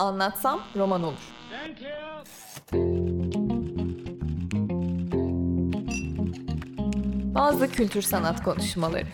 [0.00, 1.32] Anlatsam roman olur.
[7.34, 9.06] Bazı kültür sanat konuşmaları.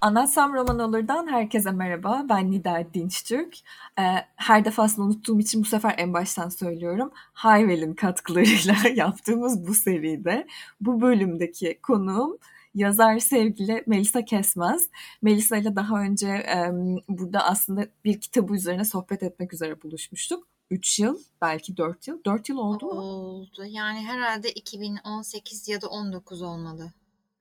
[0.00, 2.26] Anlatsam Roman Olur'dan herkese merhaba.
[2.28, 3.56] Ben Nida Dinçtürk.
[3.98, 4.02] Ee,
[4.36, 7.10] her defasında unuttuğum için bu sefer en baştan söylüyorum.
[7.32, 10.46] Hayvel'in katkılarıyla yaptığımız bu seride
[10.80, 12.38] bu bölümdeki konuğum
[12.74, 14.88] yazar sevgili Melisa Kesmez.
[15.22, 16.70] Melisa ile daha önce e,
[17.08, 20.46] burada aslında bir kitabı üzerine sohbet etmek üzere buluşmuştuk.
[20.70, 22.24] 3 yıl, belki 4 yıl.
[22.24, 22.92] 4 yıl oldu mu?
[22.92, 23.64] Oldu.
[23.64, 26.92] Yani herhalde 2018 ya da 19 olmalı.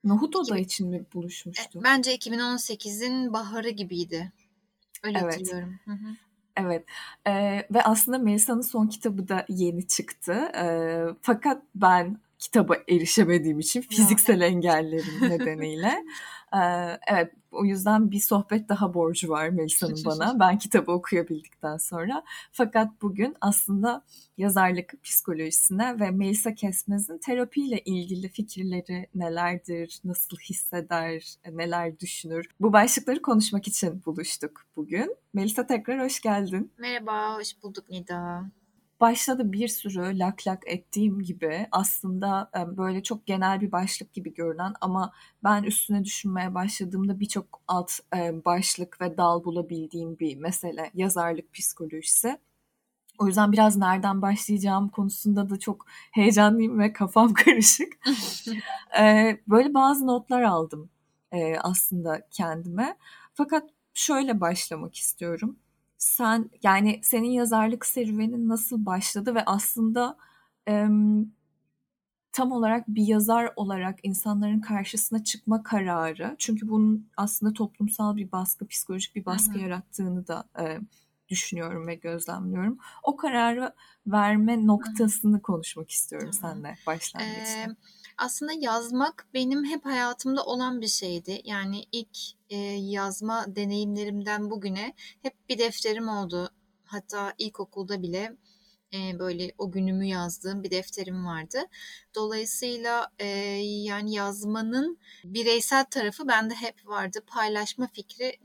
[0.03, 1.79] Nohut Oda için mi buluşmuştu?
[1.79, 4.31] E, bence 2018'in baharı gibiydi.
[5.03, 5.33] Öyle evet.
[5.33, 5.79] hatırlıyorum.
[5.85, 6.15] Hı hı.
[6.57, 6.85] Evet
[7.27, 10.33] ee, ve aslında Melisa'nın son kitabı da yeni çıktı.
[10.33, 16.05] Ee, fakat ben kitaba erişemediğim için fiziksel engellerim nedeniyle.
[16.53, 20.39] Ee, evet o yüzden bir sohbet daha borcu var Melisa'nın bana.
[20.39, 22.23] Ben kitabı okuyabildikten sonra.
[22.51, 24.03] Fakat bugün aslında
[24.37, 32.45] yazarlık psikolojisine ve Melisa Kesmez'in terapiyle ilgili fikirleri nelerdir, nasıl hisseder, neler düşünür?
[32.59, 35.15] Bu başlıkları konuşmak için buluştuk bugün.
[35.33, 36.71] Melisa tekrar hoş geldin.
[36.77, 38.51] Merhaba, hoş bulduk Nida
[39.01, 44.73] başladı bir sürü lak lak ettiğim gibi aslında böyle çok genel bir başlık gibi görünen
[44.81, 47.91] ama ben üstüne düşünmeye başladığımda birçok alt
[48.45, 52.37] başlık ve dal bulabildiğim bir mesele yazarlık psikolojisi.
[53.19, 57.93] O yüzden biraz nereden başlayacağım konusunda da çok heyecanlıyım ve kafam karışık.
[59.47, 60.89] böyle bazı notlar aldım
[61.61, 62.97] aslında kendime.
[63.33, 65.57] Fakat şöyle başlamak istiyorum
[66.01, 70.17] sen yani senin yazarlık serüvenin nasıl başladı ve aslında
[70.67, 70.87] e,
[72.31, 78.67] tam olarak bir yazar olarak insanların karşısına çıkma kararı çünkü bunun aslında toplumsal bir baskı,
[78.67, 79.61] psikolojik bir baskı Hı-hı.
[79.61, 80.79] yarattığını da e,
[81.29, 82.77] düşünüyorum ve gözlemliyorum.
[83.03, 83.73] O kararı
[84.07, 85.41] verme noktasını Hı-hı.
[85.41, 86.51] konuşmak istiyorum Hı-hı.
[86.51, 87.59] seninle başlangıçta.
[87.61, 87.75] Ee,
[88.21, 91.41] aslında yazmak benim hep hayatımda olan bir şeydi.
[91.43, 92.17] Yani ilk
[92.49, 96.49] e, yazma deneyimlerimden bugüne hep bir defterim oldu.
[96.83, 98.37] Hatta ilkokulda bile
[98.93, 101.59] e, böyle o günümü yazdığım bir defterim vardı.
[102.15, 103.25] Dolayısıyla e,
[103.83, 107.19] yani yazmanın bireysel tarafı bende hep vardı.
[107.27, 108.39] Paylaşma fikri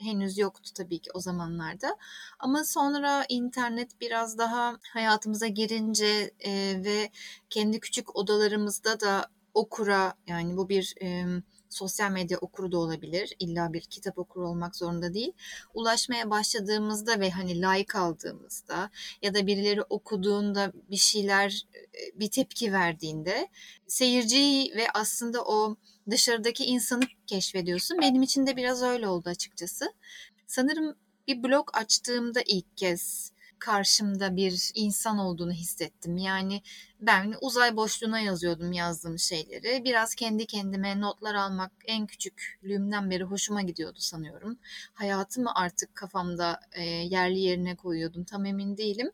[0.00, 1.96] henüz yoktu tabii ki o zamanlarda.
[2.38, 6.52] Ama sonra internet biraz daha hayatımıza girince e,
[6.84, 7.10] ve
[7.50, 11.24] kendi küçük odalarımızda da okura yani bu bir e,
[11.70, 13.34] sosyal medya okuru da olabilir.
[13.38, 15.32] İlla bir kitap okuru olmak zorunda değil.
[15.74, 18.90] Ulaşmaya başladığımızda ve hani like aldığımızda
[19.22, 21.66] ya da birileri okuduğunda bir şeyler
[22.14, 23.48] bir tepki verdiğinde
[23.86, 25.76] seyirciyi ve aslında o
[26.10, 27.98] dışarıdaki insanı keşfediyorsun.
[28.00, 29.92] Benim için de biraz öyle oldu açıkçası.
[30.46, 30.96] Sanırım
[31.26, 36.16] bir blog açtığımda ilk kez karşımda bir insan olduğunu hissettim.
[36.16, 36.62] Yani
[37.00, 39.84] ben uzay boşluğuna yazıyordum yazdığım şeyleri.
[39.84, 44.58] Biraz kendi kendime notlar almak en küçüklüğümden beri hoşuma gidiyordu sanıyorum.
[44.94, 49.10] Hayatımı artık kafamda e, yerli yerine koyuyordum tam emin değilim.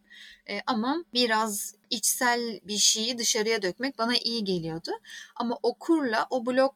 [0.50, 4.90] E, ama biraz içsel bir şeyi dışarıya dökmek bana iyi geliyordu.
[5.36, 6.74] Ama okurla o blog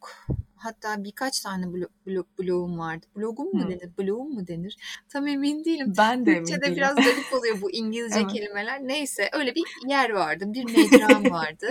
[0.59, 3.07] hatta birkaç tane blog, blog blogum vardı.
[3.17, 3.71] Blogum mu hmm.
[3.71, 4.77] denir, blogum mu denir?
[5.09, 5.93] Tam emin değilim.
[5.99, 8.33] Ben de Türkçe'de emin biraz garip oluyor bu İngilizce evet.
[8.33, 8.81] kelimeler.
[8.81, 11.67] Neyse öyle bir yer vardı, bir mecram vardı.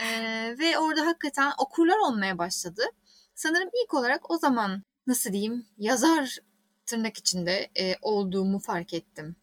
[0.00, 2.82] Ee, ve orada hakikaten okurlar olmaya başladı.
[3.34, 6.38] Sanırım ilk olarak o zaman nasıl diyeyim yazar
[6.86, 9.36] tırnak içinde e, olduğumu fark ettim.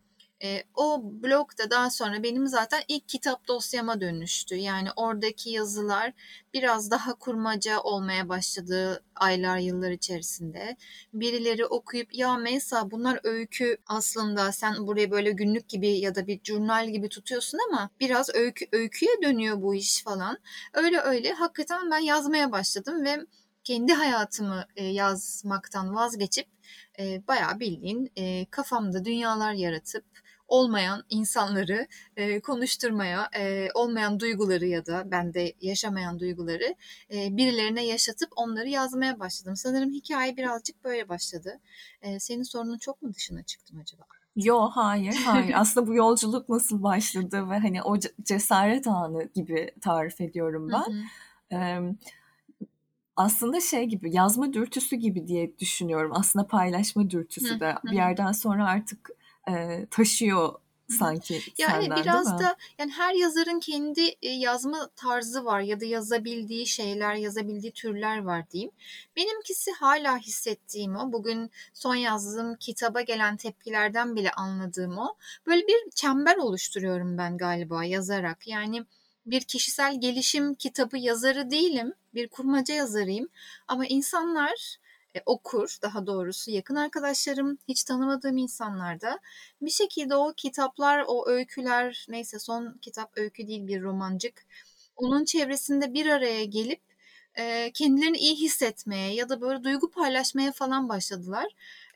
[0.43, 4.55] E, o blog da daha sonra benim zaten ilk kitap dosyama dönüştü.
[4.55, 6.13] Yani oradaki yazılar
[6.53, 10.77] biraz daha kurmaca olmaya başladı aylar yıllar içerisinde.
[11.13, 16.39] Birileri okuyup ya Meysa bunlar öykü aslında sen buraya böyle günlük gibi ya da bir
[16.43, 20.37] jurnal gibi tutuyorsun ama biraz öykü, öyküye dönüyor bu iş falan.
[20.73, 23.17] Öyle öyle hakikaten ben yazmaya başladım ve
[23.63, 26.47] kendi hayatımı yazmaktan vazgeçip
[26.99, 30.05] e, bayağı bildiğin e, kafamda dünyalar yaratıp
[30.47, 36.75] olmayan insanları e, konuşturmaya, e, olmayan duyguları ya da bende yaşamayan duyguları
[37.11, 39.55] e, birilerine yaşatıp onları yazmaya başladım.
[39.55, 41.59] Sanırım hikaye birazcık böyle başladı.
[42.01, 44.03] E, senin sorunun çok mu dışına çıktım acaba?
[44.35, 50.21] Yo hayır hayır aslında bu yolculuk nasıl başladı ve hani o cesaret anı gibi tarif
[50.21, 50.93] ediyorum ben.
[50.93, 51.03] Hı hı.
[51.51, 51.95] Ee,
[53.15, 56.11] aslında şey gibi yazma dürtüsü gibi diye düşünüyorum.
[56.15, 59.09] Aslında paylaşma dürtüsü de bir yerden sonra artık
[59.49, 60.53] e, taşıyor
[60.89, 66.67] sanki yani senden biraz da yani her yazarın kendi yazma tarzı var ya da yazabildiği
[66.67, 68.71] şeyler, yazabildiği türler var diyeyim.
[69.15, 71.11] Benimkisi hala hissettiğim o.
[71.11, 75.15] Bugün son yazdığım kitaba gelen tepkilerden bile anladığım o.
[75.47, 78.47] Böyle bir çember oluşturuyorum ben galiba yazarak.
[78.47, 78.85] Yani
[79.25, 81.93] bir kişisel gelişim kitabı yazarı değilim.
[82.13, 83.29] Bir kurmaca yazarıyım.
[83.67, 84.77] Ama insanlar
[85.15, 89.19] e, okur daha doğrusu yakın arkadaşlarım hiç tanımadığım insanlar da
[89.61, 94.45] bir şekilde o kitaplar o öyküler neyse son kitap öykü değil bir romancık
[94.95, 96.81] onun çevresinde bir araya gelip
[97.35, 101.47] e, kendilerini iyi hissetmeye ya da böyle duygu paylaşmaya falan başladılar.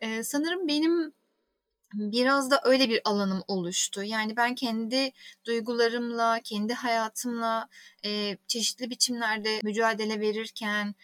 [0.02, 1.14] E, sanırım benim
[1.94, 4.04] biraz da öyle bir alanım oluştu.
[4.04, 5.12] Yani ben kendi
[5.46, 7.68] duygularımla, kendi hayatımla
[8.06, 10.96] e, çeşitli biçimlerde mücadele verirken,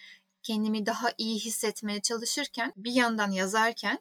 [0.47, 3.99] kendimi daha iyi hissetmeye çalışırken, bir yandan yazarken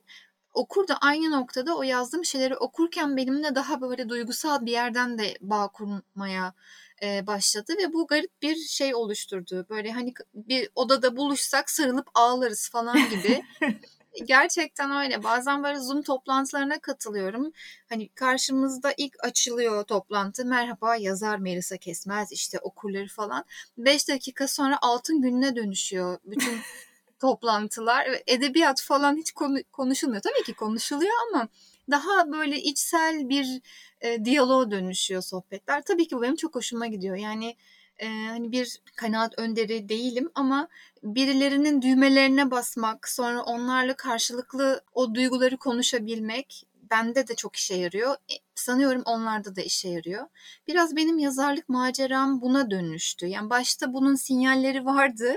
[0.55, 5.37] okur da aynı noktada o yazdığım şeyleri okurken benimle daha böyle duygusal bir yerden de
[5.41, 6.55] bağ kurmaya
[7.03, 9.67] e, başladı ve bu garip bir şey oluşturdu.
[9.71, 13.43] Böyle hani bir odada buluşsak sarılıp ağlarız falan gibi
[14.25, 15.23] Gerçekten öyle.
[15.25, 17.53] Bazen böyle Zoom toplantılarına katılıyorum.
[17.89, 20.45] Hani karşımızda ilk açılıyor toplantı.
[20.45, 23.45] Merhaba yazar Melisa Kesmez işte okurları falan.
[23.79, 26.59] Beş dakika sonra altın gününe dönüşüyor bütün
[27.21, 28.09] toplantılar.
[28.27, 30.23] Edebiyat falan hiç konu, konuşulmuyor.
[30.23, 31.49] Tabii ki konuşuluyor ama
[31.91, 33.61] daha böyle içsel bir
[34.01, 35.83] e, diyaloğa dönüşüyor sohbetler.
[35.83, 37.17] Tabii ki bu benim çok hoşuma gidiyor.
[37.17, 37.57] Yani
[37.99, 40.69] e, hani bir kanaat önderi değilim ama
[41.03, 48.15] birilerinin düğmelerine basmak, sonra onlarla karşılıklı o duyguları konuşabilmek bende de çok işe yarıyor.
[48.15, 50.27] E, sanıyorum onlarda da işe yarıyor.
[50.69, 53.27] Biraz benim yazarlık maceram buna dönüştü.
[53.27, 55.35] Yani başta bunun sinyalleri vardı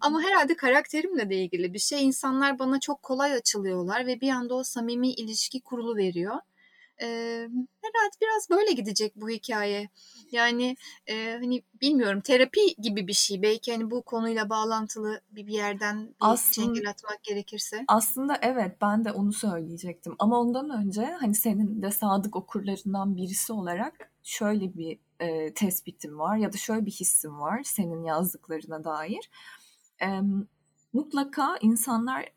[0.00, 2.04] ama herhalde karakterimle de ilgili bir şey.
[2.04, 6.36] İnsanlar bana çok kolay açılıyorlar ve bir anda o samimi ilişki kurulu veriyor.
[7.02, 7.48] Ee,
[7.82, 9.88] herhalde biraz böyle gidecek bu hikaye.
[10.32, 10.76] Yani
[11.06, 13.42] e, hani bilmiyorum terapi gibi bir şey.
[13.42, 17.84] Belki hani bu konuyla bağlantılı bir, bir yerden bir aslında, çengel atmak gerekirse.
[17.88, 20.14] Aslında evet ben de onu söyleyecektim.
[20.18, 26.36] Ama ondan önce hani senin de sadık okurlarından birisi olarak şöyle bir e, tespitim var
[26.36, 29.30] ya da şöyle bir hissim var senin yazdıklarına dair.
[30.02, 30.20] E,
[30.92, 32.28] mutlaka insanlar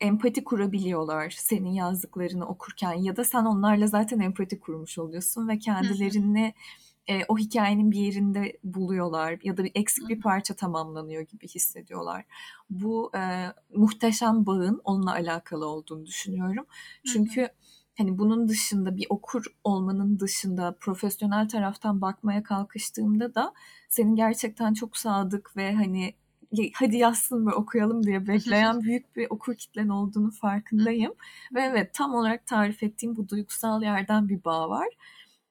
[0.00, 6.54] empati kurabiliyorlar senin yazdıklarını okurken ya da sen onlarla zaten empati kurmuş oluyorsun ve kendilerini
[7.06, 12.24] e, o hikayenin bir yerinde buluyorlar ya da bir eksik bir parça tamamlanıyor gibi hissediyorlar.
[12.70, 16.66] Bu e, muhteşem bağın onunla alakalı olduğunu düşünüyorum.
[17.12, 17.48] Çünkü
[17.98, 23.52] hani bunun dışında bir okur olmanın dışında profesyonel taraftan bakmaya kalkıştığımda da
[23.88, 26.14] senin gerçekten çok sadık ve hani
[26.72, 31.14] hadi yazsın ve okuyalım diye bekleyen büyük bir okur kitlen olduğunu farkındayım.
[31.54, 34.88] Ve evet tam olarak tarif ettiğim bu duygusal yerden bir bağ var.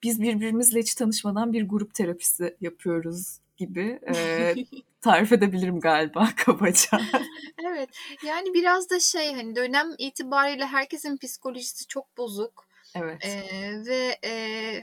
[0.03, 4.55] Biz birbirimizle hiç tanışmadan bir grup terapisi yapıyoruz gibi e,
[5.01, 6.99] tarif edebilirim galiba kabaca.
[7.65, 7.89] evet
[8.25, 12.69] yani biraz da şey hani dönem itibariyle herkesin psikolojisi çok bozuk.
[12.95, 13.25] Evet.
[13.25, 14.31] Ee, ve e,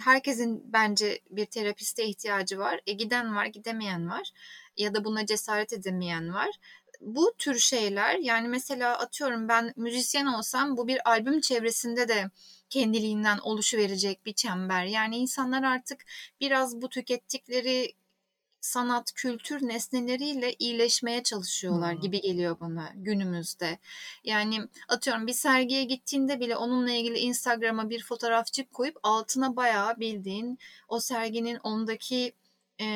[0.05, 2.81] herkesin bence bir terapiste ihtiyacı var.
[2.87, 4.33] E, giden var, gidemeyen var
[4.77, 6.51] ya da buna cesaret edemeyen var.
[7.01, 12.31] Bu tür şeyler yani mesela atıyorum ben müzisyen olsam bu bir albüm çevresinde de
[12.71, 14.85] kendiliğinden oluşu verecek bir çember.
[14.85, 16.05] Yani insanlar artık
[16.41, 17.95] biraz bu tükettikleri
[18.67, 22.01] sanat, kültür nesneleriyle iyileşmeye çalışıyorlar hmm.
[22.01, 23.79] gibi geliyor bana günümüzde.
[24.25, 30.59] Yani atıyorum bir sergiye gittiğinde bile onunla ilgili Instagram'a bir fotoğrafçık koyup altına bayağı bildiğin
[30.89, 32.33] o serginin ondaki
[32.81, 32.87] e,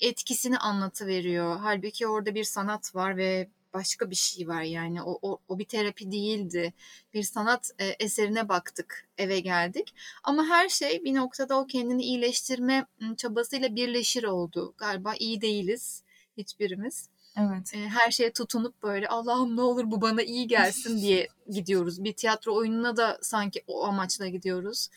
[0.00, 1.60] etkisini anlatıveriyor.
[1.60, 5.64] Halbuki orada bir sanat var ve başka bir şey var yani o, o, o bir
[5.64, 6.72] terapi değildi.
[7.14, 9.94] Bir sanat e, eserine baktık eve geldik.
[10.24, 12.86] Ama her şey bir noktada o kendini iyileştirme
[13.16, 14.74] çabasıyla birleşir oldu.
[14.78, 16.02] Galiba iyi değiliz
[16.36, 17.08] hiçbirimiz.
[17.36, 17.74] Evet.
[17.74, 22.04] E, her şeye tutunup böyle Allah'ım ne olur bu bana iyi gelsin diye gidiyoruz.
[22.04, 24.88] Bir tiyatro oyununa da sanki o amaçla gidiyoruz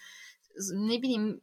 [0.73, 1.41] ne bileyim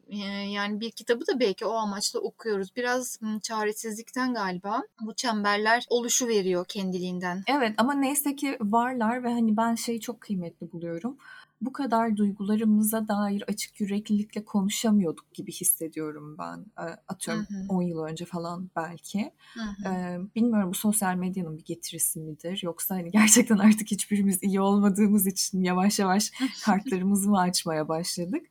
[0.53, 2.75] yani bir kitabı da belki o amaçla okuyoruz.
[2.75, 7.43] Biraz çaresizlikten galiba bu çemberler oluşu veriyor kendiliğinden.
[7.47, 11.17] Evet ama neyse ki varlar ve hani ben şeyi çok kıymetli buluyorum.
[11.61, 16.65] Bu kadar duygularımıza dair açık yüreklilikle konuşamıyorduk gibi hissediyorum ben.
[17.07, 17.65] Atıyorum hı hı.
[17.69, 19.31] 10 yıl önce falan belki.
[19.53, 20.27] Hı hı.
[20.35, 22.61] Bilmiyorum bu sosyal medyanın bir getirisi midir?
[22.63, 26.31] Yoksa hani gerçekten artık hiçbirimiz iyi olmadığımız için yavaş yavaş
[26.65, 28.45] kartlarımızı mı açmaya başladık?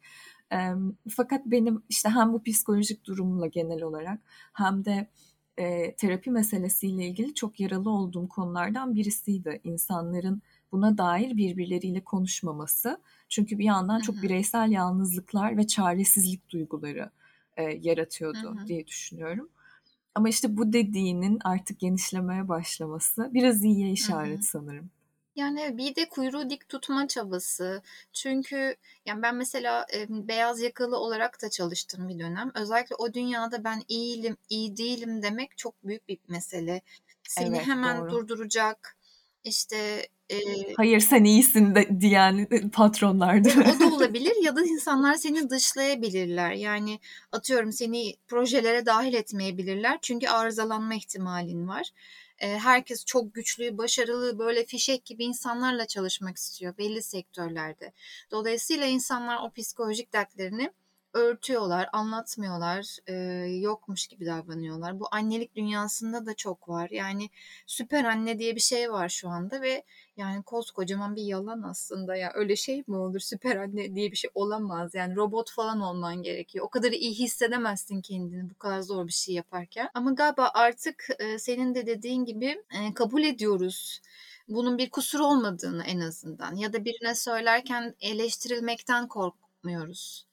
[0.52, 0.72] E,
[1.10, 4.20] fakat benim işte hem bu psikolojik durumla genel olarak
[4.52, 5.08] hem de
[5.58, 9.60] e, terapi meselesiyle ilgili çok yaralı olduğum konulardan birisiydi.
[9.64, 13.00] İnsanların buna dair birbirleriyle konuşmaması.
[13.28, 17.10] Çünkü bir yandan çok bireysel yalnızlıklar ve çaresizlik duyguları
[17.56, 19.48] e, yaratıyordu diye düşünüyorum.
[20.14, 24.42] Ama işte bu dediğinin artık genişlemeye başlaması biraz iyiye işaret hı hı.
[24.42, 24.90] sanırım.
[25.38, 27.82] Yani bir de kuyruğu dik tutma çabası.
[28.12, 28.76] Çünkü
[29.06, 32.50] yani ben mesela e, beyaz yakalı olarak da çalıştım bir dönem.
[32.54, 36.82] Özellikle o dünyada ben iyiyim, iyi değilim demek çok büyük bir mesele.
[37.28, 38.10] Seni evet, hemen doğru.
[38.10, 38.96] durduracak.
[39.44, 40.36] İşte e,
[40.76, 43.48] hayır sen iyisin de diyen patronlardı.
[43.76, 46.52] o da olabilir ya da insanlar seni dışlayabilirler.
[46.52, 46.98] Yani
[47.32, 49.98] atıyorum seni projelere dahil etmeyebilirler.
[50.02, 51.92] Çünkü arızalanma ihtimalin var
[52.38, 57.92] herkes çok güçlü, başarılı, böyle fişek gibi insanlarla çalışmak istiyor belli sektörlerde.
[58.30, 60.72] Dolayısıyla insanlar o psikolojik dertlerini
[61.12, 63.14] örtüyorlar, anlatmıyorlar, e,
[63.60, 65.00] yokmuş gibi davranıyorlar.
[65.00, 66.90] Bu annelik dünyasında da çok var.
[66.90, 67.30] Yani
[67.66, 69.84] süper anne diye bir şey var şu anda ve
[70.16, 72.32] yani koskocaman bir yalan aslında ya.
[72.34, 73.20] Öyle şey mi olur?
[73.20, 74.94] Süper anne diye bir şey olamaz.
[74.94, 76.64] Yani robot falan olman gerekiyor.
[76.64, 79.88] O kadar iyi hissedemezsin kendini bu kadar zor bir şey yaparken.
[79.94, 84.00] Ama galiba artık e, senin de dediğin gibi e, kabul ediyoruz
[84.48, 90.27] bunun bir kusur olmadığını en azından ya da birine söylerken eleştirilmekten korkmuyoruz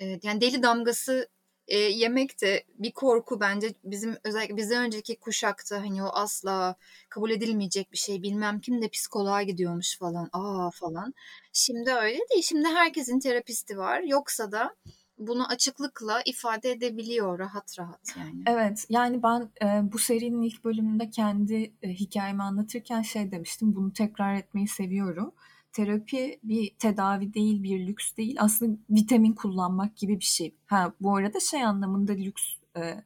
[0.00, 1.28] yani deli damgası
[1.68, 6.76] e, yemek de bir korku bence bizim özellikle bizden önceki kuşakta hani o asla
[7.08, 11.14] kabul edilmeyecek bir şey bilmem kim de psikoloğa gidiyormuş falan aa falan.
[11.52, 12.42] Şimdi öyle değil.
[12.42, 14.00] Şimdi herkesin terapisti var.
[14.00, 14.76] Yoksa da
[15.18, 18.42] bunu açıklıkla ifade edebiliyor rahat rahat yani.
[18.46, 23.92] Evet yani ben e, bu serinin ilk bölümünde kendi e, hikayemi anlatırken şey demiştim bunu
[23.92, 25.32] tekrar etmeyi seviyorum
[25.74, 28.36] terapi bir tedavi değil, bir lüks değil.
[28.38, 30.54] Aslında vitamin kullanmak gibi bir şey.
[30.66, 32.42] Ha bu arada şey anlamında lüks
[32.76, 33.04] e,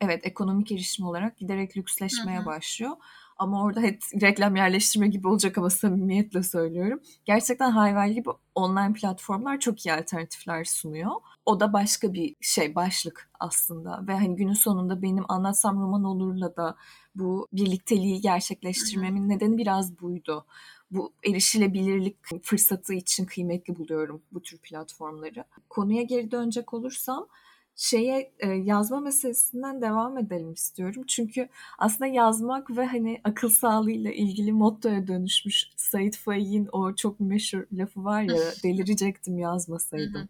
[0.00, 2.46] evet ekonomik erişim olarak giderek lüksleşmeye Hı-hı.
[2.46, 2.92] başlıyor.
[3.38, 7.00] Ama orada hep reklam yerleştirme gibi olacak ama samimiyetle söylüyorum.
[7.24, 11.10] Gerçekten hayvan gibi online platformlar çok iyi alternatifler sunuyor.
[11.46, 14.04] O da başka bir şey, başlık aslında.
[14.08, 16.76] Ve hani günün sonunda benim anlatsam roman olurla da
[17.14, 19.28] bu birlikteliği gerçekleştirmemin Hı-hı.
[19.28, 20.46] nedeni biraz buydu
[20.90, 25.44] bu erişilebilirlik fırsatı için kıymetli buluyorum bu tür platformları.
[25.68, 27.28] Konuya geri dönecek olursam
[27.76, 31.04] şeye e, yazma meselesinden devam edelim istiyorum.
[31.06, 37.64] Çünkü aslında yazmak ve hani akıl sağlığıyla ilgili mottoya dönüşmüş Said Faik'in o çok meşhur
[37.72, 40.28] lafı var ya delirecektim yazmasaydım.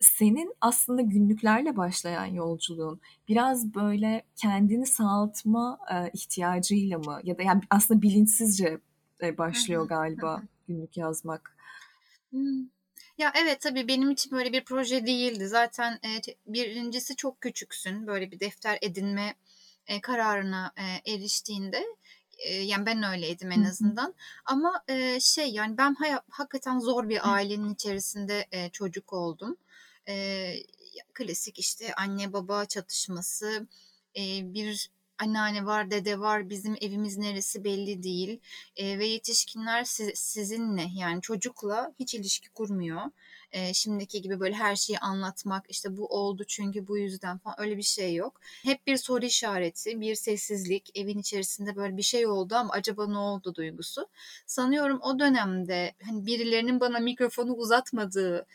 [0.00, 7.60] Senin aslında günlüklerle başlayan yolculuğun biraz böyle kendini sağaltma e, ihtiyacıyla mı ya da yani
[7.70, 8.80] aslında bilinçsizce
[9.38, 11.56] başlıyor galiba günlük yazmak.
[13.18, 15.48] Ya evet tabii benim için böyle bir proje değildi.
[15.48, 18.06] Zaten e, birincisi çok küçüksün.
[18.06, 19.34] Böyle bir defter edinme
[19.86, 21.84] e, kararına e, eriştiğinde
[22.38, 24.14] e, yani ben öyleydim en azından.
[24.44, 29.56] Ama e, şey yani ben hay- hakikaten zor bir ailenin içerisinde e, çocuk oldum.
[30.08, 30.54] E,
[31.14, 33.66] klasik işte anne baba çatışması,
[34.16, 38.40] e, bir anneanne var, dede var, bizim evimiz neresi belli değil
[38.76, 43.02] e, ve yetişkinler siz, sizinle yani çocukla hiç ilişki kurmuyor.
[43.52, 47.76] E, şimdiki gibi böyle her şeyi anlatmak işte bu oldu çünkü bu yüzden falan öyle
[47.76, 48.40] bir şey yok.
[48.62, 53.18] Hep bir soru işareti, bir sessizlik, evin içerisinde böyle bir şey oldu ama acaba ne
[53.18, 54.08] oldu duygusu.
[54.46, 58.46] Sanıyorum o dönemde hani birilerinin bana mikrofonu uzatmadığı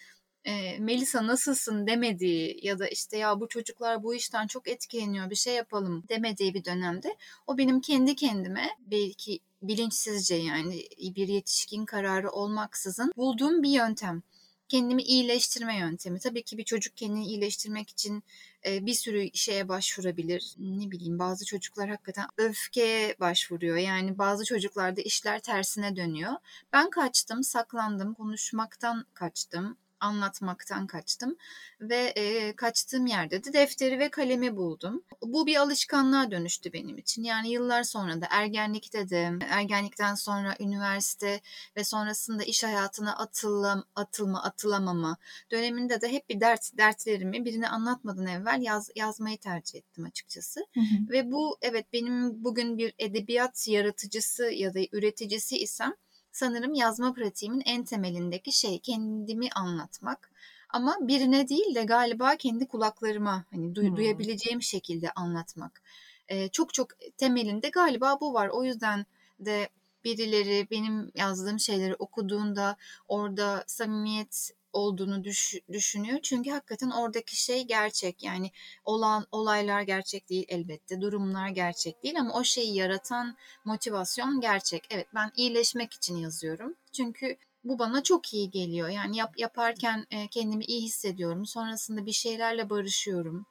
[0.46, 5.36] e, Melisa nasılsın demediği ya da işte ya bu çocuklar bu işten çok etkileniyor bir
[5.36, 7.16] şey yapalım demediği bir dönemde
[7.48, 14.24] o benim kendi kendime belki bilinçsizce yani bir yetişkin kararı olmaksızın bulduğum bir yöntem.
[14.70, 16.20] Kendimi iyileştirme yöntemi.
[16.20, 18.24] Tabii ki bir çocuk kendini iyileştirmek için
[18.66, 20.56] bir sürü şeye başvurabilir.
[20.58, 23.78] Ne bileyim bazı çocuklar hakikaten öfkeye başvuruyor.
[23.78, 26.34] Yani bazı çocuklarda işler tersine dönüyor.
[26.74, 31.38] Ben kaçtım, saklandım, konuşmaktan kaçtım anlatmaktan kaçtım
[31.82, 35.04] ve e, kaçtığım yerde de defteri ve kalemi buldum.
[35.22, 37.24] Bu bir alışkanlığa dönüştü benim için.
[37.24, 41.42] Yani yıllar sonra da ergenlikte de, ergenlikten sonra üniversite
[41.78, 45.18] ve sonrasında iş hayatına atılım, atılma, atılamama
[45.52, 50.60] döneminde de hep bir dert dertlerimi birine anlatmadan evvel yaz, yazmayı tercih ettim açıkçası.
[50.74, 51.10] Hı hı.
[51.10, 55.94] Ve bu evet benim bugün bir edebiyat yaratıcısı ya da üreticisi isem
[56.32, 60.32] sanırım yazma pratiğimin en temelindeki şey kendimi anlatmak.
[60.70, 63.98] Ama birine değil de galiba kendi kulaklarıma hani duy, hmm.
[63.98, 65.82] duyabileceğim şekilde anlatmak.
[66.28, 68.48] Ee, çok çok temelinde galiba bu var.
[68.48, 69.06] O yüzden
[69.40, 69.70] de
[70.04, 72.76] birileri benim yazdığım şeyleri okuduğunda
[73.08, 76.20] orada samimiyet olduğunu düş, düşünüyor.
[76.24, 78.24] Çünkü hakikaten oradaki şey gerçek.
[78.24, 78.52] Yani
[78.86, 81.02] olan olaylar gerçek değil elbette.
[81.02, 84.88] Durumlar gerçek değil ama o şeyi yaratan motivasyon gerçek.
[84.90, 86.76] Evet ben iyileşmek için yazıyorum.
[86.92, 88.90] Çünkü bu bana çok iyi geliyor.
[88.90, 91.46] Yani yap, yaparken e, kendimi iyi hissediyorum.
[91.46, 93.46] Sonrasında bir şeylerle barışıyorum.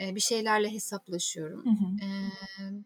[0.00, 1.64] E, bir şeylerle hesaplaşıyorum.
[1.64, 2.06] Hı hı.
[2.06, 2.08] E,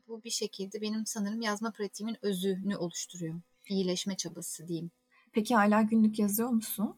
[0.08, 3.40] bu bir şekilde benim sanırım yazma pratiğimin özünü oluşturuyor.
[3.68, 4.90] İyileşme çabası diyeyim.
[5.32, 6.96] Peki hala günlük yazıyor musun?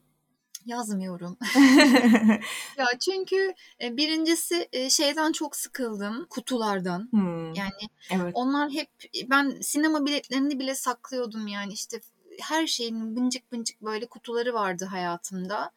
[0.67, 1.37] Yazmıyorum.
[2.79, 6.27] ya çünkü e, birincisi e, şeyden çok sıkıldım.
[6.31, 7.09] Kutulardan.
[7.11, 7.55] Hmm.
[7.55, 8.33] Yani evet.
[8.35, 8.89] onlar hep
[9.31, 12.01] ben sinema biletlerini bile saklıyordum yani işte
[12.41, 15.71] her şeyin bıncık bıncık böyle kutuları vardı hayatımda.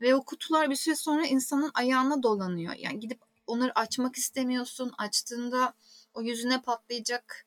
[0.00, 2.74] Ve o kutular bir süre sonra insanın ayağına dolanıyor.
[2.74, 4.92] Yani gidip onları açmak istemiyorsun.
[4.98, 5.74] Açtığında
[6.14, 7.46] o yüzüne patlayacak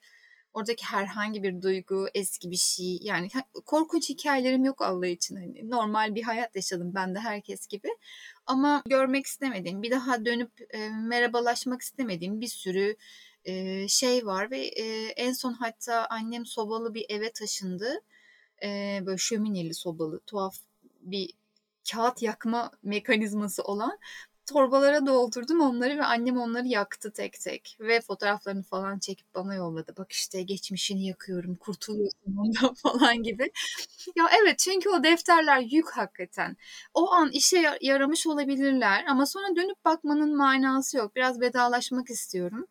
[0.53, 3.00] oradaki herhangi bir duygu, eski bir şey.
[3.01, 3.29] Yani
[3.65, 5.36] korkunç hikayelerim yok Allah için.
[5.36, 7.88] Hani normal bir hayat yaşadım ben de herkes gibi.
[8.45, 12.95] Ama görmek istemediğim, bir daha dönüp e, merhabalaşmak istemediğim bir sürü
[13.45, 18.01] e, şey var ve e, en son hatta annem sobalı bir eve taşındı.
[18.63, 20.55] E, böyle şömineli sobalı, tuhaf
[21.01, 21.33] bir
[21.91, 24.00] kağıt yakma mekanizması olan
[24.46, 27.78] torbalara doldurdum onları ve annem onları yaktı tek tek.
[27.80, 29.94] Ve fotoğraflarını falan çekip bana yolladı.
[29.98, 33.52] Bak işte geçmişini yakıyorum, kurtuluyorsun ondan falan gibi.
[34.16, 36.58] ya evet çünkü o defterler yük hakikaten.
[36.94, 41.16] O an işe yaramış olabilirler ama sonra dönüp bakmanın manası yok.
[41.16, 42.68] Biraz vedalaşmak istiyorum.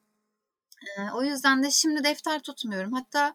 [0.99, 2.93] Ee, o yüzden de şimdi defter tutmuyorum.
[2.93, 3.35] Hatta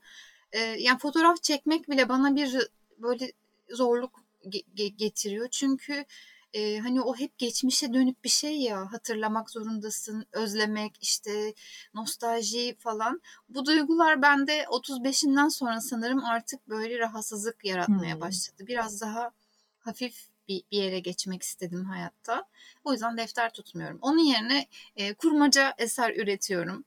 [0.52, 2.58] e, yani fotoğraf çekmek bile bana bir
[2.98, 3.32] böyle
[3.72, 5.48] zorluk ge- getiriyor.
[5.52, 6.06] Çünkü
[6.54, 11.54] e, hani o hep geçmişe dönüp bir şey ya hatırlamak zorundasın, özlemek işte
[11.94, 13.22] nostalji falan.
[13.50, 18.22] Bu duygular bende 35'inden sonra sanırım artık böyle rahatsızlık yaratmaya hmm.
[18.22, 18.68] başladı.
[18.68, 19.32] Biraz daha
[19.80, 22.46] hafif bir, bir yere geçmek istedim hayatta.
[22.84, 24.00] O yüzden defter tutmuyorum.
[24.02, 26.84] Onun yerine e, kurmaca eser üretiyorum.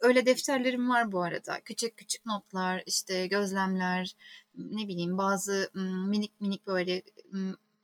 [0.00, 1.60] Öyle defterlerim var bu arada.
[1.60, 4.16] Küçük küçük notlar, işte gözlemler,
[4.54, 5.70] ne bileyim bazı
[6.08, 7.02] minik minik böyle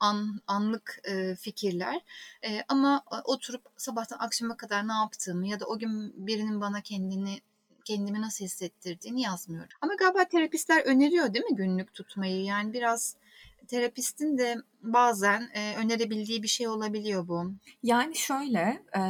[0.01, 2.01] an, anlık e, fikirler
[2.45, 7.41] e, ama oturup sabahtan akşama kadar ne yaptığımı ya da o gün birinin bana kendini
[7.85, 9.77] kendimi nasıl hissettirdiğini yazmıyorum.
[9.81, 12.45] Ama galiba terapistler öneriyor değil mi günlük tutmayı?
[12.45, 13.17] Yani biraz
[13.69, 17.53] terapistin de bazen e, önerebildiği bir şey olabiliyor bu.
[17.83, 19.03] Yani şöyle e,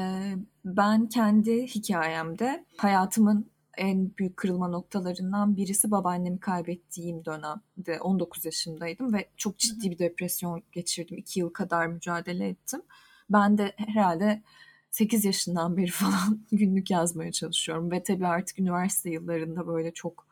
[0.65, 9.29] ben kendi hikayemde hayatımın en büyük kırılma noktalarından birisi babaannemi kaybettiğim dönemde 19 yaşındaydım ve
[9.37, 11.19] çok ciddi bir depresyon geçirdim.
[11.19, 12.83] 2 yıl kadar mücadele ettim.
[13.31, 14.43] Ben de herhalde
[14.91, 20.27] 8 yaşından beri falan günlük yazmaya çalışıyorum ve tabii artık üniversite yıllarında böyle çok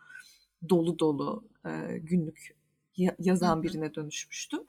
[0.69, 2.55] dolu dolu e, günlük
[3.19, 4.61] yazan birine dönüşmüştüm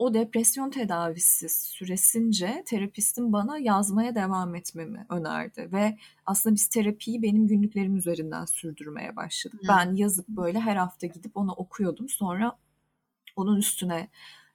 [0.00, 7.46] o depresyon tedavisi süresince terapistim bana yazmaya devam etmemi önerdi ve aslında biz terapiyi benim
[7.46, 9.60] günlüklerim üzerinden sürdürmeye başladık.
[9.60, 9.68] Hmm.
[9.68, 12.08] Ben yazıp böyle her hafta gidip onu okuyordum.
[12.08, 12.58] Sonra
[13.36, 14.08] onun üstüne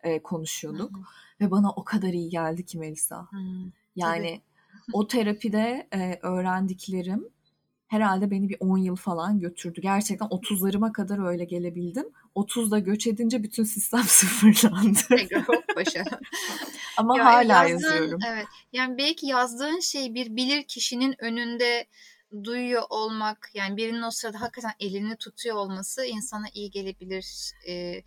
[0.03, 1.03] e, konuşuyorduk hmm.
[1.41, 3.31] ve bana o kadar iyi geldi ki Melisa.
[3.31, 3.71] Hmm.
[3.95, 4.41] Yani
[4.93, 7.29] o terapide e, öğrendiklerim
[7.95, 9.81] herhalde beni bir 10 yıl falan götürdü.
[9.81, 12.05] Gerçekten 30'larıma kadar öyle gelebildim.
[12.35, 14.99] 30'da göç edince bütün sistem sıfırlandı.
[15.75, 16.03] başa.
[16.97, 18.19] Ama ya hala yazdığın, yazıyorum.
[18.27, 18.45] Evet.
[18.73, 21.87] Yani belki yazdığın şey bir bilir kişinin önünde
[22.43, 27.51] duyuyor olmak yani birinin o sırada hakikaten elini tutuyor olması insana iyi gelebilir.
[27.67, 28.03] Ee,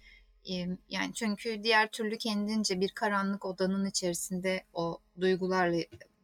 [0.89, 5.83] yani çünkü diğer türlü kendince bir karanlık odanın içerisinde o duygularla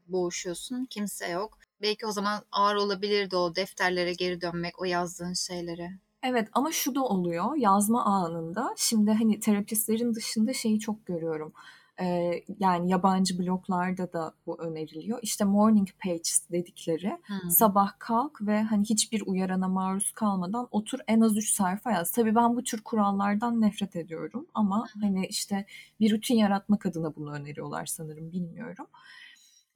[0.09, 0.85] boğuşuyorsun.
[0.85, 1.59] Kimse yok.
[1.83, 5.91] Belki o zaman ağır olabilirdi o defterlere geri dönmek, o yazdığın şeylere.
[6.23, 8.75] Evet ama şu da oluyor yazma anında.
[8.77, 11.53] Şimdi hani terapistlerin dışında şeyi çok görüyorum.
[12.01, 15.19] Ee, yani yabancı bloglarda da bu öneriliyor.
[15.23, 17.51] İşte morning pages dedikleri hmm.
[17.51, 22.13] sabah kalk ve hani hiçbir uyarana maruz kalmadan otur en az 3 sayfa yaz.
[22.13, 25.67] Tabii ben bu tür kurallardan nefret ediyorum ama hani işte
[26.01, 28.87] bir rutin yaratmak adına bunu öneriyorlar sanırım bilmiyorum.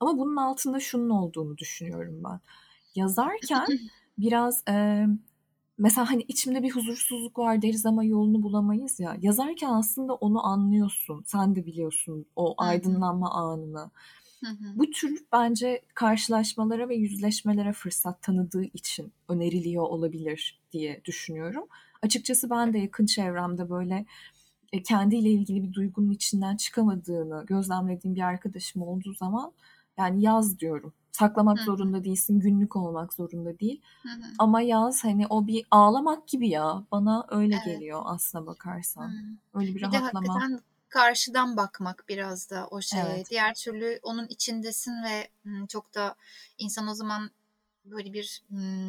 [0.01, 2.41] Ama bunun altında şunun olduğunu düşünüyorum ben.
[2.95, 3.67] Yazarken
[4.19, 5.07] biraz e,
[5.79, 9.17] mesela hani içimde bir huzursuzluk var deriz ama yolunu bulamayız ya.
[9.21, 11.23] Yazarken aslında onu anlıyorsun.
[11.27, 13.91] Sen de biliyorsun o aydınlanma anını.
[14.75, 21.65] Bu tür bence karşılaşmalara ve yüzleşmelere fırsat tanıdığı için öneriliyor olabilir diye düşünüyorum.
[22.03, 24.07] Açıkçası ben de yakın çevremde böyle
[24.73, 29.53] e, kendiyle ilgili bir duygunun içinden çıkamadığını gözlemlediğim bir arkadaşım olduğu zaman
[29.99, 30.93] yani yaz diyorum.
[31.13, 31.65] Saklamak Hı.
[31.65, 33.83] zorunda değilsin, günlük olmak zorunda değil.
[34.03, 34.33] Hı hı.
[34.39, 36.85] Ama yaz hani o bir ağlamak gibi ya.
[36.93, 37.65] Bana öyle evet.
[37.65, 39.09] geliyor aslına bakarsan.
[39.09, 39.59] Hı.
[39.59, 40.41] Öyle bir, bir rahatlama.
[40.41, 43.03] De karşıdan bakmak biraz da o şeye.
[43.03, 43.31] Evet.
[43.31, 45.29] Diğer türlü onun içindesin ve
[45.69, 46.15] çok da
[46.59, 47.31] insan o zaman
[47.85, 48.43] böyle bir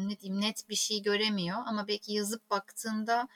[0.06, 3.28] ne diyeyim net bir şey göremiyor ama belki yazıp baktığında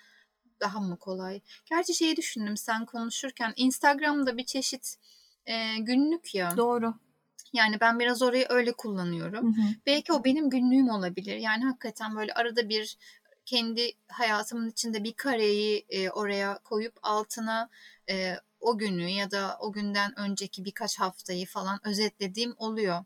[0.61, 1.41] daha mı kolay?
[1.67, 4.97] Gerçi şeyi düşündüm sen konuşurken Instagram'da bir çeşit
[5.47, 6.57] e, günlük ya.
[6.57, 6.95] Doğru.
[7.55, 9.57] Yani ben biraz orayı öyle kullanıyorum.
[9.57, 9.67] Hı hı.
[9.87, 11.37] Belki o benim günlüğüm olabilir.
[11.37, 12.99] Yani hakikaten böyle arada bir
[13.45, 17.71] kendi hayatımın içinde bir kareyi e, oraya koyup altına
[18.11, 23.05] e, o günü ya da o günden önceki birkaç haftayı falan özetlediğim oluyor.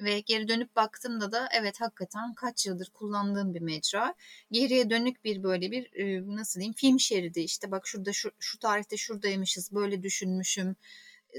[0.00, 4.14] Ve geri dönüp baktığımda da evet hakikaten kaç yıldır kullandığım bir mecra.
[4.50, 8.58] Geriye dönük bir böyle bir e, nasıl diyeyim film şeridi işte bak şurada şu, şu
[8.58, 10.76] tarihte şuradaymışız böyle düşünmüşüm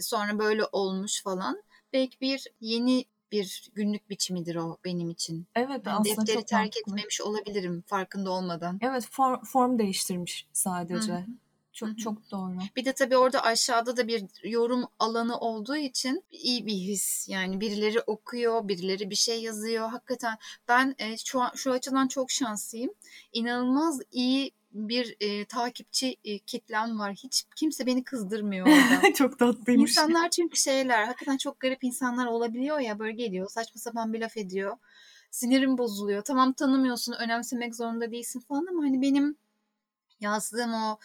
[0.01, 1.63] sonra böyle olmuş falan.
[1.93, 5.47] Belki bir yeni bir günlük biçimidir o benim için.
[5.55, 6.91] Evet ben aslında defteri çok terk mantıklı.
[6.91, 8.79] etmemiş olabilirim farkında olmadan.
[8.81, 11.11] Evet form, form değiştirmiş sadece.
[11.11, 11.25] Hı-hı.
[11.73, 11.97] Çok Hı-hı.
[11.97, 12.57] çok doğru.
[12.75, 17.29] Bir de tabii orada aşağıda da bir yorum alanı olduğu için iyi bir his.
[17.29, 19.89] Yani birileri okuyor, birileri bir şey yazıyor.
[19.89, 22.93] Hakikaten ben e, şu şu açıdan çok şanslıyım.
[23.33, 27.13] İnanılmaz iyi bir e, takipçi e, kitlem var.
[27.13, 29.13] Hiç kimse beni kızdırmıyor orada.
[29.15, 29.91] çok tatlıymış.
[29.91, 34.37] İnsanlar çünkü şeyler hakikaten çok garip insanlar olabiliyor ya böyle geliyor saçma sapan bir laf
[34.37, 34.77] ediyor.
[35.31, 36.21] Sinirim bozuluyor.
[36.21, 39.37] Tamam tanımıyorsun, önemsemek zorunda değilsin falan ama hani benim
[40.19, 40.99] yazdığım o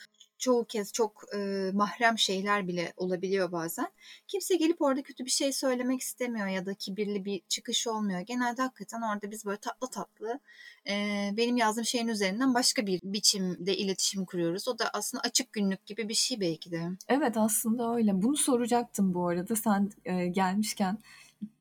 [0.44, 3.88] çoğu kez çok e, mahrem şeyler bile olabiliyor bazen.
[4.28, 8.20] Kimse gelip orada kötü bir şey söylemek istemiyor ya da kibirli bir çıkış olmuyor.
[8.20, 10.40] Genelde hakikaten orada biz böyle tatlı tatlı
[10.88, 14.68] e, benim yazdığım şeyin üzerinden başka bir biçimde iletişim kuruyoruz.
[14.68, 16.82] O da aslında açık günlük gibi bir şey belki de.
[17.08, 18.22] Evet aslında öyle.
[18.22, 20.98] Bunu soracaktım bu arada sen e, gelmişken.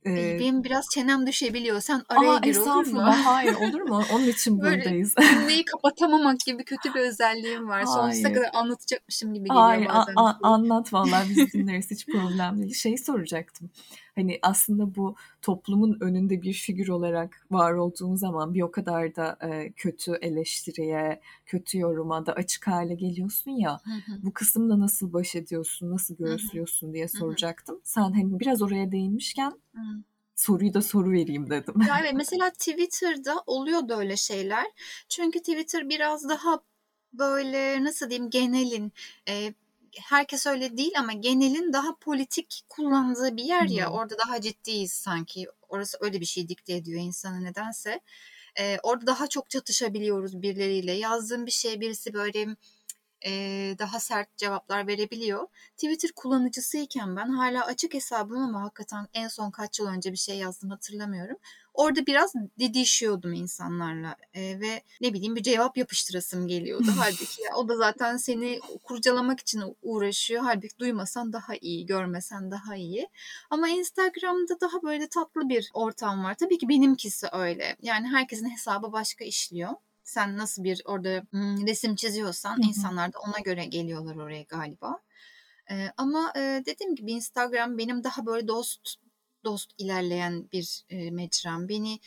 [0.06, 1.82] Ee, Benim biraz çenem düşebiliyor.
[1.82, 3.02] Sen araya Aa, gir olur mu?
[3.26, 4.06] Hayır olur mu?
[4.10, 5.14] Onun için buradayız.
[5.30, 7.86] cümleyi kapatamamak gibi kötü bir özelliğim var.
[7.86, 10.14] Sonsuza kadar anlatacakmışım gibi geliyor Hayır, bazen.
[10.16, 12.74] A- anlat vallahi biz dinleriz hiç problem değil.
[12.74, 13.70] Şey soracaktım.
[14.16, 19.38] Hani aslında bu toplumun önünde bir figür olarak var olduğun zaman bir o kadar da
[19.42, 23.80] e, kötü eleştiriye, kötü yoruma da açık hale geliyorsun ya.
[23.84, 24.18] Hı hı.
[24.24, 27.80] Bu kısımda nasıl baş ediyorsun, nasıl göğüslüyorsun diye soracaktım.
[27.84, 29.54] Sen hani biraz oraya değinmişken.
[30.36, 31.74] Soruyu da soru vereyim dedim.
[31.88, 34.66] Ya evet mesela Twitter'da oluyor da öyle şeyler.
[35.10, 36.60] Çünkü Twitter biraz daha
[37.14, 38.94] böyle nasıl diyeyim genelin
[39.30, 39.54] e,
[40.02, 43.88] herkes öyle değil ama genelin daha politik kullandığı bir yer ya.
[43.88, 43.94] Hmm.
[43.94, 45.46] Orada daha ciddiyiz sanki.
[45.70, 48.00] Orası öyle bir şey dikte ediyor insana nedense.
[48.60, 50.92] E, orada daha çok çatışabiliyoruz birileriyle.
[50.92, 52.48] Yazdığım bir şey birisi böyle
[53.26, 55.48] e, daha sert cevaplar verebiliyor.
[55.78, 60.38] Twitter kullanıcısıyken ben hala açık hesabım ama hakikaten en son kaç yıl önce bir şey
[60.38, 61.38] yazdım hatırlamıyorum.
[61.74, 66.88] Orada biraz didişiyordum insanlarla e, ve ne bileyim bir cevap yapıştırasım geliyordu.
[66.98, 70.44] Halbuki ya, o da zaten seni kurcalamak için uğraşıyor.
[70.44, 73.10] Halbuki duymasan daha iyi, görmesen daha iyi.
[73.50, 76.36] Ama Instagram'da daha böyle tatlı bir ortam var.
[76.36, 77.76] Tabii ki benimkisi öyle.
[77.82, 79.72] Yani herkesin hesabı başka işliyor
[80.04, 81.24] sen nasıl bir orada
[81.68, 82.68] resim çiziyorsan Hı-hı.
[82.68, 85.00] insanlar da ona göre geliyorlar oraya galiba.
[85.72, 88.96] Ee, ama e, dediğim gibi Instagram benim daha böyle dost
[89.44, 91.70] dost ilerleyen bir e, mecram.
[91.70, 92.00] Beni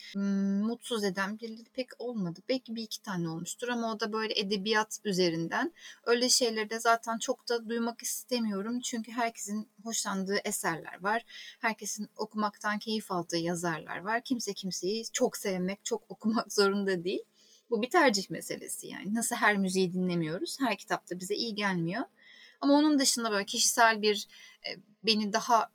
[0.67, 2.41] mutsuz eden birileri pek olmadı.
[2.49, 5.73] Belki bir iki tane olmuştur ama o da böyle edebiyat üzerinden.
[6.05, 8.81] Öyle şeyleri de zaten çok da duymak istemiyorum.
[8.81, 11.25] Çünkü herkesin hoşlandığı eserler var.
[11.61, 14.23] Herkesin okumaktan keyif aldığı yazarlar var.
[14.25, 17.23] Kimse kimseyi çok sevmek, çok okumak zorunda değil.
[17.71, 19.15] Bu bir tercih meselesi yani.
[19.15, 20.57] Nasıl her müziği dinlemiyoruz?
[20.61, 22.05] Her kitap da bize iyi gelmiyor.
[22.61, 24.29] Ama onun dışında böyle kişisel bir
[25.03, 25.71] beni daha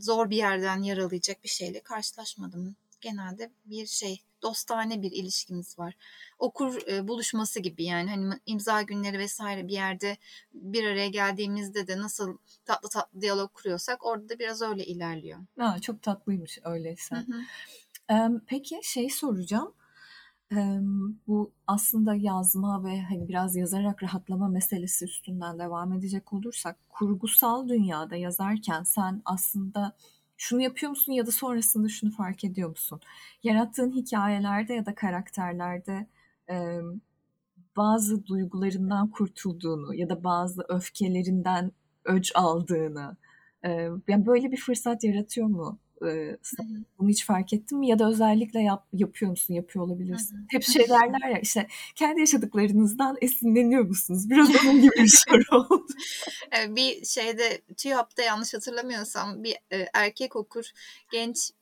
[0.00, 2.76] zor bir yerden yaralayacak bir şeyle karşılaşmadım.
[3.00, 5.96] Genelde bir şey dostane bir ilişkimiz var.
[6.38, 10.16] Okur buluşması gibi yani hani imza günleri vesaire bir yerde
[10.54, 15.38] bir araya geldiğimizde de nasıl tatlı tatlı diyalog kuruyorsak orada da biraz öyle ilerliyor.
[15.58, 17.16] Ha, çok tatlıymış öyleyse.
[17.16, 17.24] Hı
[18.12, 18.40] hı.
[18.46, 19.74] Peki şey soracağım
[21.26, 28.16] bu aslında yazma ve hani biraz yazarak rahatlama meselesi üstünden devam edecek olursak kurgusal dünyada
[28.16, 29.96] yazarken sen aslında
[30.36, 33.00] şunu yapıyor musun ya da sonrasında şunu fark ediyor musun?
[33.42, 36.06] Yarattığın hikayelerde ya da karakterlerde
[37.76, 41.72] bazı duygularından kurtulduğunu ya da bazı öfkelerinden
[42.04, 43.16] öc aldığını
[44.08, 46.36] yani böyle bir fırsat yaratıyor mu e,
[46.98, 47.88] bunu hiç fark ettin mi?
[47.88, 49.54] Ya da özellikle yap, yapıyor musun?
[49.54, 50.46] Yapıyor olabilirsin.
[50.50, 54.30] Hep şey derler ya işte kendi yaşadıklarınızdan esinleniyor musunuz?
[54.30, 55.86] Biraz onun gibi bir soru oldu.
[56.68, 60.64] bir şeyde TÜYAP'ta yanlış hatırlamıyorsam bir e, erkek okur
[61.12, 61.52] genç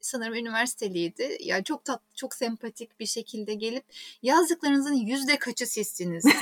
[0.00, 1.22] sanırım üniversiteliydi.
[1.22, 3.84] Ya yani çok tat, çok sempatik bir şekilde gelip
[4.22, 6.24] yazdıklarınızın yüzde kaçı sizsiniz?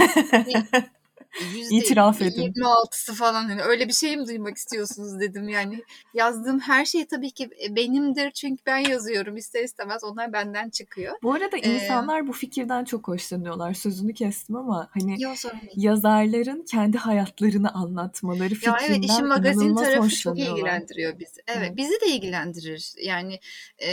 [1.71, 2.43] İtiraf edin.
[2.43, 5.49] %26'sı falan hani öyle bir şey mi duymak istiyorsunuz dedim.
[5.49, 11.15] Yani yazdığım her şey tabii ki benimdir çünkü ben yazıyorum ister istemez onlar benden çıkıyor.
[11.23, 13.75] Bu arada Ee, insanlar bu fikirden çok hoşlanıyorlar.
[13.75, 15.37] Sözünü kestim ama hani Yok
[15.77, 21.41] yazarların kendi hayatlarını anlatmaları Ya evet fikrinden işin magazin tarafı çok ilgilendiriyor bizi.
[21.47, 21.77] Evet, Evet.
[21.77, 22.93] bizi de ilgilendirir.
[23.03, 23.41] Yani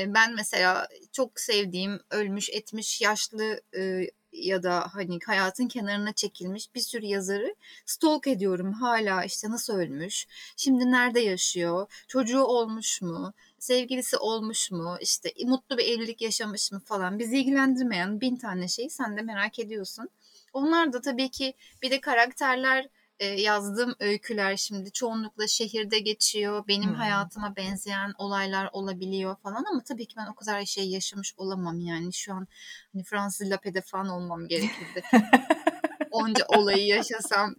[0.08, 6.80] ben mesela çok sevdiğim ölmüş etmiş yaşlı e, ya da hani hayatın kenarına çekilmiş bir
[6.80, 8.74] sürü yazarı stalk ediyorum.
[8.74, 15.78] Hala işte nasıl ölmüş, şimdi nerede yaşıyor, çocuğu olmuş mu, sevgilisi olmuş mu, işte mutlu
[15.78, 17.20] bir evlilik yaşamış mı falan.
[17.20, 20.10] Bizi ilgilendirmeyen bin tane şeyi sen de merak ediyorsun.
[20.54, 22.90] Onlar da tabii ki bir de karakterler
[23.20, 26.68] e, yazdığım öyküler şimdi çoğunlukla şehirde geçiyor.
[26.68, 26.96] Benim Hmm.
[26.96, 32.14] hayatıma benzeyen olaylar olabiliyor falan ama tabii ki ben o kadar şey yaşamış olamam yani.
[32.14, 32.48] Şu an
[32.94, 35.04] hani Fransız Lapede falan olmam gerekirdi.
[36.12, 37.56] Onca olayı yaşasam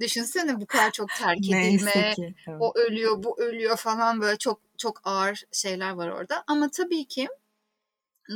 [0.00, 2.34] düşünsene bu kadar çok terk edilme, ki.
[2.48, 2.58] Evet.
[2.60, 6.44] o ölüyor, bu ölüyor falan böyle çok çok ağır şeyler var orada.
[6.46, 7.28] Ama tabii ki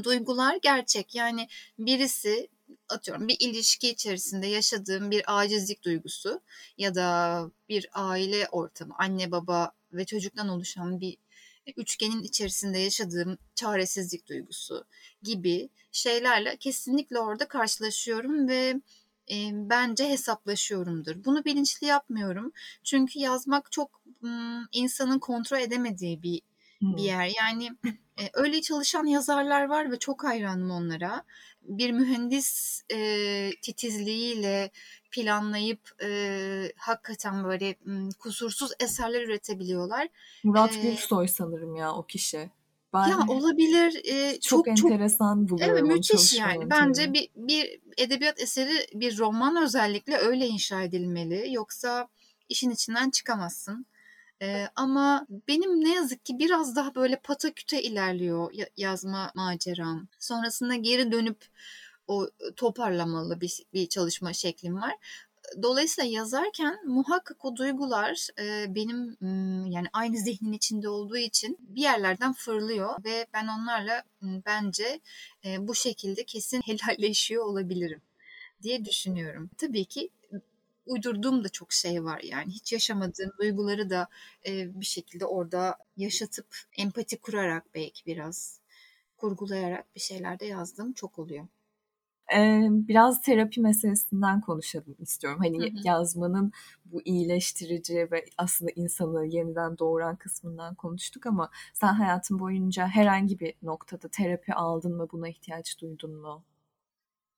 [0.04, 1.14] duygular gerçek.
[1.14, 2.48] Yani birisi
[2.88, 6.40] atıyorum bir ilişki içerisinde yaşadığım bir acizlik duygusu
[6.78, 11.16] ya da bir aile ortamı, anne baba ve çocuktan oluşan bir
[11.76, 14.84] üçgenin içerisinde yaşadığım çaresizlik duygusu
[15.22, 18.80] gibi şeylerle kesinlikle orada karşılaşıyorum ve
[19.30, 21.24] e, bence hesaplaşıyorumdur.
[21.24, 22.52] Bunu bilinçli yapmıyorum.
[22.84, 26.42] Çünkü yazmak çok ım, insanın kontrol edemediği bir
[26.82, 27.32] bir yer.
[27.36, 27.70] Yani
[28.20, 31.24] e, öyle çalışan yazarlar var ve çok hayranım onlara.
[31.78, 34.70] Bir mühendis e, titizliğiyle
[35.10, 37.74] planlayıp e, hakikaten böyle
[38.18, 40.08] kusursuz eserler üretebiliyorlar.
[40.44, 42.36] Murat Ee, Gülsoy sanırım ya o kişi.
[42.36, 42.50] Ya
[42.94, 46.70] Ben olabilir e, çok çok çok enteresan evet buluyorum onun müthiş yani.
[46.70, 51.52] Bence bir bir edebiyat eseri bir roman özellikle öyle inşa edilmeli.
[51.54, 52.08] Yoksa
[52.48, 53.86] işin içinden çıkamazsın.
[54.42, 60.08] Ee, ama benim ne yazık ki biraz daha böyle pataküte ilerliyor ya- yazma maceram.
[60.18, 61.44] Sonrasında geri dönüp
[62.06, 64.94] o toparlamalı bir, bir çalışma şeklim var.
[65.62, 69.16] Dolayısıyla yazarken muhakkak o duygular e, benim
[69.70, 75.00] yani aynı zihnin içinde olduğu için bir yerlerden fırlıyor ve ben onlarla bence
[75.44, 78.02] e, bu şekilde kesin helalleşiyor olabilirim
[78.62, 79.50] diye düşünüyorum.
[79.58, 80.10] Tabii ki
[80.90, 84.08] uydurduğum da çok şey var yani hiç yaşamadığım duyguları da
[84.46, 86.46] e, bir şekilde orada yaşatıp
[86.78, 88.60] empati kurarak belki biraz
[89.16, 91.48] kurgulayarak bir şeyler de yazdığım çok oluyor.
[92.34, 95.38] Ee, biraz terapi meselesinden konuşalım istiyorum.
[95.42, 95.78] Hani Hı hı.
[95.84, 96.52] yazmanın
[96.84, 103.54] bu iyileştirici ve aslında insanı yeniden doğuran kısmından konuştuk ama sen hayatın boyunca herhangi bir
[103.62, 105.08] noktada terapi aldın mı?
[105.12, 106.44] Buna ihtiyaç duydun mu?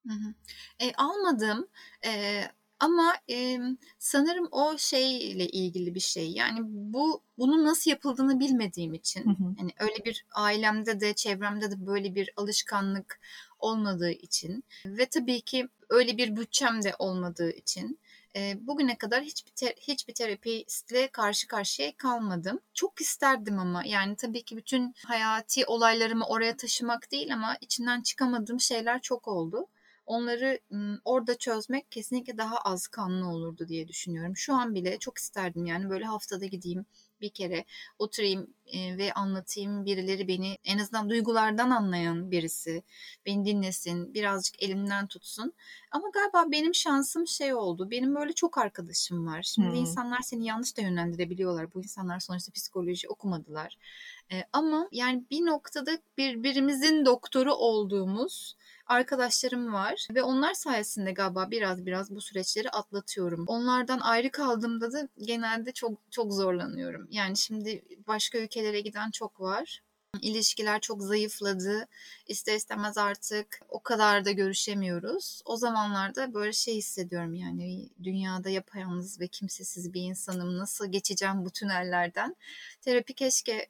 [0.07, 0.35] Hı hı.
[0.81, 1.69] E, almadım
[2.05, 2.43] E,
[2.83, 3.59] ama e,
[3.99, 6.33] sanırım o şeyle ilgili bir şey.
[6.33, 9.55] Yani bu bunun nasıl yapıldığını bilmediğim Hı için, hı.
[9.59, 13.21] hani öyle bir ailemde de çevremde de böyle bir alışkanlık
[13.59, 17.99] olmadığı için ve tabii ki öyle bir bütçem de olmadığı için
[18.37, 22.61] e, bugüne kadar hiçbir te- hiçbir terapistle karşı karşıya kalmadım.
[22.75, 28.61] Çok isterdim ama yani tabii ki bütün hayati olaylarımı oraya taşımak değil ama içinden çıkamadığım
[28.61, 29.69] şeyler çok oldu.
[30.07, 30.61] Onları
[31.05, 34.37] orada çözmek kesinlikle daha az kanlı olurdu diye düşünüyorum.
[34.37, 36.87] Şu an bile çok isterdim yani böyle haftada gideyim
[37.21, 37.65] bir kere
[37.99, 42.83] oturayım ve anlatayım birileri beni en azından duygulardan anlayan birisi
[43.27, 45.53] beni dinlesin birazcık elimden tutsun.
[45.91, 47.91] Ama galiba benim şansım şey oldu.
[47.91, 49.43] Benim böyle çok arkadaşım var.
[49.43, 49.75] Şimdi Hmm.
[49.77, 51.75] insanlar seni yanlış da yönlendirebiliyorlar.
[51.75, 53.79] Bu insanlar sonuçta psikoloji okumadılar.
[54.53, 58.57] Ama yani bir noktada birbirimizin doktoru olduğumuz
[58.87, 63.45] arkadaşlarım var ve onlar sayesinde galiba biraz biraz bu süreçleri atlatıyorum.
[63.47, 67.09] Onlardan ayrı kaldığımda da genelde çok çok zorlanıyorum.
[67.11, 69.83] Yani şimdi başka ülkelere giden çok var.
[70.21, 71.89] İlişkiler çok zayıfladı.
[72.27, 75.43] İster istemez artık o kadar da görüşemiyoruz.
[75.45, 80.59] O zamanlarda böyle şey hissediyorum yani dünyada yapayalnız ve kimsesiz bir insanım.
[80.59, 82.37] Nasıl geçeceğim bu tünellerden?
[82.81, 83.67] Terapi keşke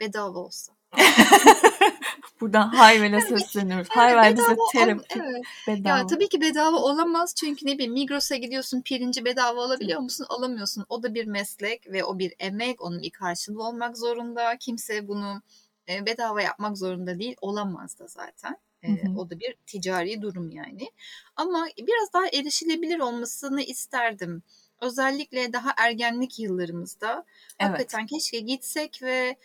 [0.00, 0.72] bedava olsa.
[2.40, 3.88] Buradan Hayvel'e sesleniyoruz.
[3.88, 5.44] Hayvel bize terapi evet.
[5.66, 5.98] bedava.
[5.98, 10.26] Ya tabii ki bedava olamaz çünkü ne bileyim Migros'a gidiyorsun pirinci bedava alabiliyor musun?
[10.28, 10.86] Alamıyorsun.
[10.88, 12.82] O da bir meslek ve o bir emek.
[12.82, 14.56] Onun bir karşılığı olmak zorunda.
[14.58, 15.42] Kimse bunu
[15.88, 17.36] e, bedava yapmak zorunda değil.
[17.40, 18.56] Olamaz da zaten.
[18.82, 19.18] E, Hı hı.
[19.18, 20.90] o da bir ticari durum yani.
[21.36, 24.42] Ama biraz daha erişilebilir olmasını isterdim.
[24.80, 27.24] Özellikle daha ergenlik yıllarımızda
[27.58, 27.70] Evet.
[27.70, 29.36] hakikaten keşke gitsek ve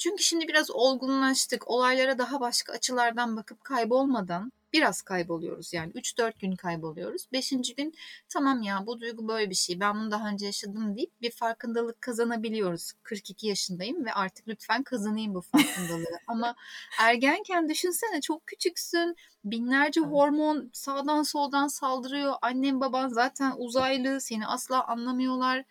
[0.00, 1.68] Çünkü şimdi biraz olgunlaştık.
[1.68, 7.26] Olaylara daha başka açılardan bakıp kaybolmadan biraz kayboluyoruz yani 3-4 gün kayboluyoruz.
[7.32, 7.74] 5.
[7.76, 7.94] gün
[8.28, 12.00] tamam ya bu duygu böyle bir şey ben bunu daha önce yaşadım deyip bir farkındalık
[12.00, 12.92] kazanabiliyoruz.
[13.02, 16.18] 42 yaşındayım ve artık lütfen kazanayım bu farkındalığı.
[16.26, 16.54] Ama
[17.00, 22.34] ergenken düşünsene çok küçüksün binlerce hormon sağdan soldan saldırıyor.
[22.42, 25.64] Annem baban zaten uzaylı seni asla anlamıyorlar.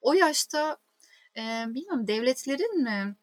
[0.00, 0.76] O yaşta
[1.36, 3.16] e, bilmiyorum devletlerin mi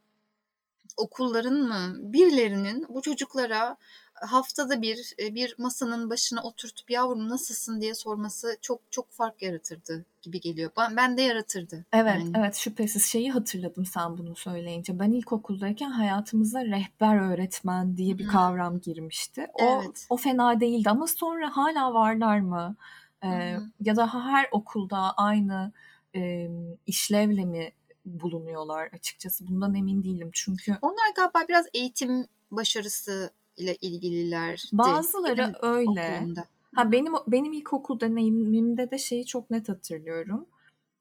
[0.97, 3.77] okulların mı birilerinin bu çocuklara
[4.13, 10.05] haftada bir e, bir masanın başına oturtup yavrum nasılsın diye sorması çok çok fark yaratırdı
[10.21, 10.71] gibi geliyor.
[10.77, 11.85] Ben, ben de yaratırdı.
[11.93, 12.31] Evet, yani.
[12.37, 14.99] evet şüphesiz şeyi hatırladım sen bunu söyleyince.
[14.99, 18.31] Ben ilkokuldayken hayatımıza rehber öğretmen diye bir Hı.
[18.31, 19.47] kavram girmişti.
[19.53, 20.07] O evet.
[20.09, 22.75] o fena değildi ama sonra hala varlar mı?
[23.23, 25.71] Ee, ya da her okulda aynı
[26.15, 26.49] e,
[26.87, 27.71] işlevle mi
[28.07, 29.47] bulunuyorlar açıkçası.
[29.47, 30.77] Bundan emin değilim çünkü.
[30.81, 34.69] Onlar galiba biraz eğitim başarısı ile ilgililer.
[34.73, 36.17] Bazıları öyle.
[36.17, 36.45] Okulunda.
[36.75, 40.45] Ha benim benim ilkokul deneyimimde de şeyi çok net hatırlıyorum.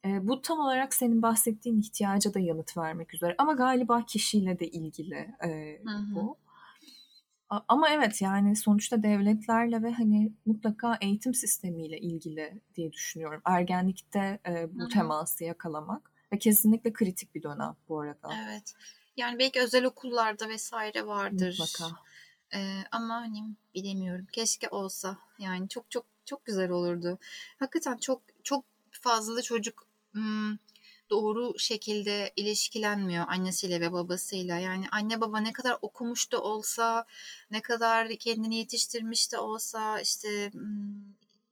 [0.04, 4.68] E, bu tam olarak senin bahsettiğin ihtiyaca da yanıt vermek üzere ama galiba kişiyle de
[4.68, 5.80] ilgili e,
[6.14, 6.36] bu.
[7.68, 13.40] Ama evet yani sonuçta devletlerle ve hani mutlaka eğitim sistemiyle ilgili diye düşünüyorum.
[13.44, 14.88] Ergenlikte e, bu Hı-hı.
[14.88, 18.28] teması yakalamak ve kesinlikle kritik bir dönem bu arada.
[18.44, 18.74] Evet.
[19.16, 21.56] Yani belki özel okullarda vesaire vardır.
[21.60, 21.96] Mutlaka.
[22.54, 23.44] Ee, ama hani
[23.74, 24.26] bilemiyorum.
[24.32, 25.18] Keşke olsa.
[25.38, 27.18] Yani çok çok çok güzel olurdu.
[27.58, 30.56] Hakikaten çok çok fazla çocuk hmm,
[31.10, 34.58] doğru şekilde ilişkilenmiyor annesiyle ve babasıyla.
[34.58, 37.06] Yani anne baba ne kadar okumuş da olsa,
[37.50, 40.50] ne kadar kendini yetiştirmiş de olsa, işte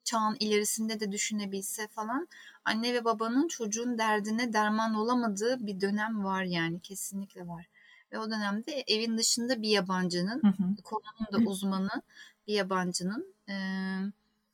[0.04, 2.28] çağın ilerisinde de düşünebilse falan
[2.64, 7.66] anne ve babanın çocuğun derdine derman olamadığı bir dönem var yani kesinlikle var.
[8.12, 10.82] Ve o dönemde evin dışında bir yabancının, hı hı.
[10.84, 12.02] konunun da uzmanı
[12.46, 13.54] bir yabancının e,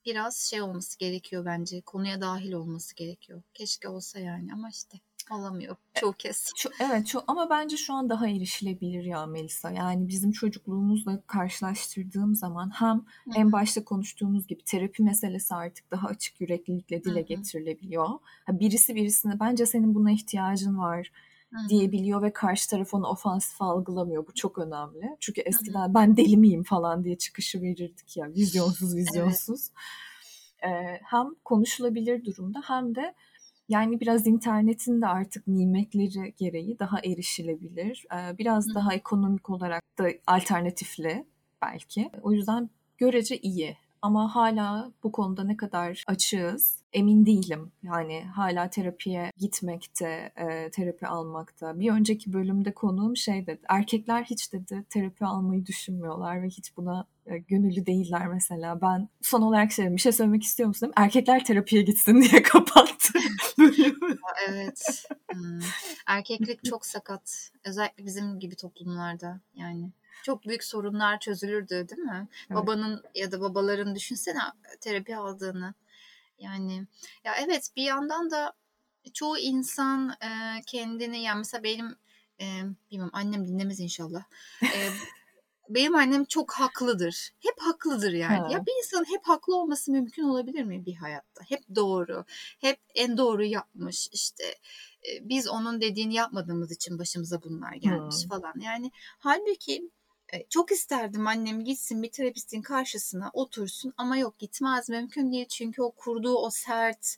[0.06, 1.80] biraz şey olması gerekiyor bence.
[1.80, 3.42] Konuya dahil olması gerekiyor.
[3.54, 6.50] Keşke olsa yani ama işte olamıyor e, çoğu kez.
[6.56, 9.70] Şu, evet çok ama bence şu an daha erişilebilir ya Melisa.
[9.70, 13.34] Yani bizim çocukluğumuzla karşılaştırdığım zaman hem Hı-hı.
[13.36, 17.22] en başta konuştuğumuz gibi terapi meselesi artık daha açık yüreklilikle dile Hı-hı.
[17.22, 18.08] getirilebiliyor.
[18.46, 21.12] Ha, birisi birisine bence senin buna ihtiyacın var
[21.52, 21.68] Hı-hı.
[21.68, 24.26] diyebiliyor ve karşı taraf onu ofansif algılamıyor.
[24.26, 25.16] Bu çok önemli.
[25.20, 25.94] Çünkü eskiden Hı-hı.
[25.94, 29.70] ben deli miyim falan diye çıkışı verirdik ya vizyonsuz vizyonsuz.
[29.70, 29.80] Evet.
[30.62, 33.14] Ee, hem konuşulabilir durumda hem de
[33.70, 38.04] yani biraz internetin de artık nimetleri gereği daha erişilebilir.
[38.14, 38.74] Ee, biraz Hı.
[38.74, 41.24] daha ekonomik olarak da alternatifli
[41.62, 42.10] belki.
[42.22, 47.72] O yüzden görece iyi ama hala bu konuda ne kadar açığız emin değilim.
[47.82, 51.80] Yani hala terapiye gitmekte, e, terapi almakta.
[51.80, 53.60] Bir önceki bölümde konuğum şey dedi.
[53.68, 58.80] Erkekler hiç dedi terapi almayı düşünmüyorlar ve hiç buna e, gönüllü değiller mesela.
[58.80, 60.92] Ben son olarak şey bir şey söylemek istiyor musun?
[60.96, 63.18] Erkekler terapiye gitsin diye kapattı
[63.58, 64.18] bölümü.
[64.48, 65.04] evet.
[65.32, 65.60] Hmm.
[66.06, 67.50] Erkeklik çok sakat.
[67.64, 69.90] Özellikle bizim gibi toplumlarda yani
[70.22, 72.28] çok büyük sorunlar çözülürdü değil mi?
[72.50, 72.62] Evet.
[72.62, 74.38] Babanın ya da babaların düşünsene
[74.80, 75.74] terapi aldığını.
[76.40, 76.86] Yani
[77.24, 78.52] ya evet bir yandan da
[79.14, 81.96] çoğu insan e, kendini yani mesela benim
[82.40, 82.46] e,
[82.90, 84.24] bilmem annem dinlemez inşallah.
[84.62, 84.90] E,
[85.68, 87.30] benim annem çok haklıdır.
[87.40, 88.38] Hep haklıdır yani.
[88.38, 88.48] Ha.
[88.50, 91.42] Ya bir insanın hep haklı olması mümkün olabilir mi bir hayatta?
[91.48, 92.24] Hep doğru.
[92.60, 94.44] Hep en doğru yapmış işte.
[95.08, 98.28] E, biz onun dediğini yapmadığımız için başımıza bunlar gelmiş hmm.
[98.28, 98.54] falan.
[98.60, 99.90] Yani halbuki
[100.50, 105.48] çok isterdim annem gitsin bir terapistin karşısına otursun ama yok gitmez mümkün değil.
[105.48, 107.16] Çünkü o kurduğu o sert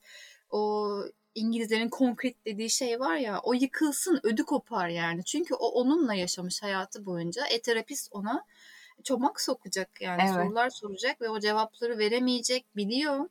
[0.50, 0.88] o
[1.34, 5.24] İngilizlerin konkret dediği şey var ya o yıkılsın ödü kopar yani.
[5.24, 7.46] Çünkü o onunla yaşamış hayatı boyunca.
[7.46, 8.44] E terapist ona
[9.04, 10.34] çomak sokacak yani evet.
[10.34, 13.28] sorular soracak ve o cevapları veremeyecek biliyor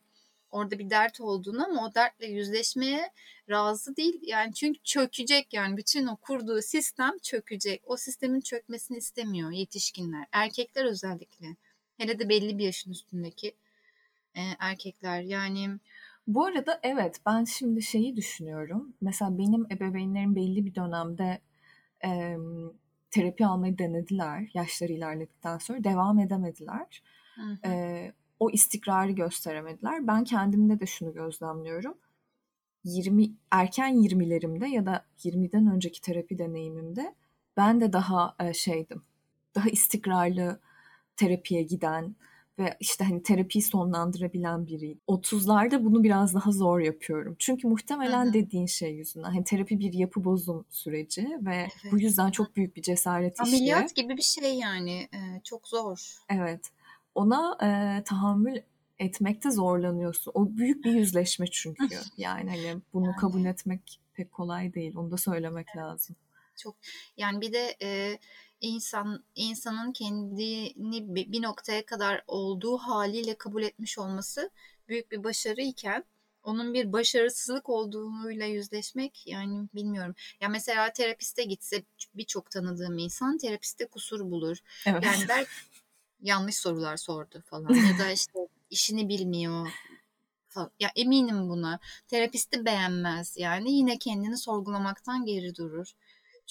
[0.52, 3.12] orada bir dert olduğunu ama o dertle yüzleşmeye
[3.50, 4.20] razı değil.
[4.24, 7.82] Yani çünkü çökecek yani bütün o kurduğu sistem çökecek.
[7.86, 10.26] O sistemin çökmesini istemiyor yetişkinler.
[10.32, 11.48] Erkekler özellikle.
[11.98, 13.56] Hele de belli bir yaşın üstündeki
[14.36, 15.22] e, erkekler.
[15.22, 15.70] Yani
[16.28, 18.94] bu arada evet ben şimdi şeyi düşünüyorum.
[19.02, 21.42] Mesela benim ebeveynlerim belli bir dönemde
[22.06, 22.38] e,
[23.12, 24.50] terapi almayı denediler.
[24.54, 27.04] Yaşları ilerledikten sonra devam edemediler.
[27.36, 27.74] Hı hı.
[27.74, 30.08] E, o istikrarı gösteremediler.
[30.08, 31.98] Ben kendimde de şunu gözlemliyorum.
[32.84, 37.16] 20 erken 20'lerimde ya da 20'den önceki terapi deneyimimde
[37.58, 39.04] ben de daha e, şeydim.
[39.56, 40.60] Daha istikrarlı
[41.18, 42.16] terapiye giden,
[42.60, 45.00] ve işte hani terapiyi sonlandırabilen biriyim.
[45.08, 47.36] 30'larda bunu biraz daha zor yapıyorum.
[47.40, 48.34] Çünkü muhtemelen Hı-hı.
[48.34, 49.32] dediğin şey yüzünden.
[49.32, 51.92] Hani terapi bir yapı bozum süreci ve evet.
[51.92, 53.42] bu yüzden çok büyük bir cesaret işi.
[53.42, 55.10] Ameliyat gibi bir şey yani.
[55.14, 56.18] Ee, çok zor.
[56.30, 56.72] Evet.
[57.16, 58.58] Ona e, tahammül
[59.00, 60.32] etmekte zorlanıyorsun.
[60.36, 62.00] O büyük bir yüzleşme çünkü.
[62.18, 63.16] Yani hani bunu yani.
[63.16, 64.96] kabul etmek pek kolay değil.
[64.96, 65.84] Onu da söylemek evet.
[65.84, 66.16] lazım.
[66.56, 66.76] Çok
[67.18, 68.20] yani bir de e,
[68.62, 74.50] insan insanın kendini bir noktaya kadar olduğu haliyle kabul etmiş olması
[74.88, 76.04] büyük bir başarı iken
[76.44, 80.16] onun bir başarısızlık olduğuyla yüzleşmek yani bilmiyorum.
[80.42, 81.84] Ya mesela terapiste gitse
[82.16, 84.58] birçok tanıdığım insan terapiste kusur bulur.
[84.86, 85.04] Evet.
[85.06, 85.48] Yani der
[86.22, 89.72] yanlış sorular sordu falan ya da işte işini bilmiyor
[90.48, 90.72] falan.
[90.80, 91.80] Ya eminim buna.
[92.08, 95.94] Terapisti beğenmez yani yine kendini sorgulamaktan geri durur.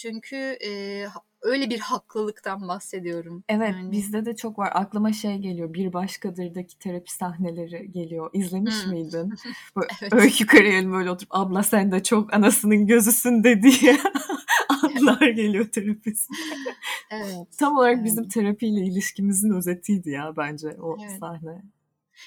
[0.03, 1.05] Çünkü e,
[1.43, 3.45] öyle bir haklılıktan bahsediyorum.
[3.49, 3.93] Evet yani.
[3.93, 4.71] bizde de çok var.
[4.75, 5.75] Aklıma şey geliyor.
[5.75, 8.31] Bir başkadırdaki terapi sahneleri geliyor.
[8.33, 8.93] İzlemiş hmm.
[8.93, 9.35] miydin?
[9.77, 10.13] Böyle evet.
[10.13, 13.99] Öykü Karayel'in böyle oturup abla sen de çok anasının gözüsün dediği
[14.69, 16.31] anlar geliyor terapist.
[17.11, 17.47] evet.
[17.59, 18.05] Tam olarak evet.
[18.05, 21.19] bizim terapiyle ilişkimizin özetiydi ya bence o evet.
[21.21, 21.63] sahne.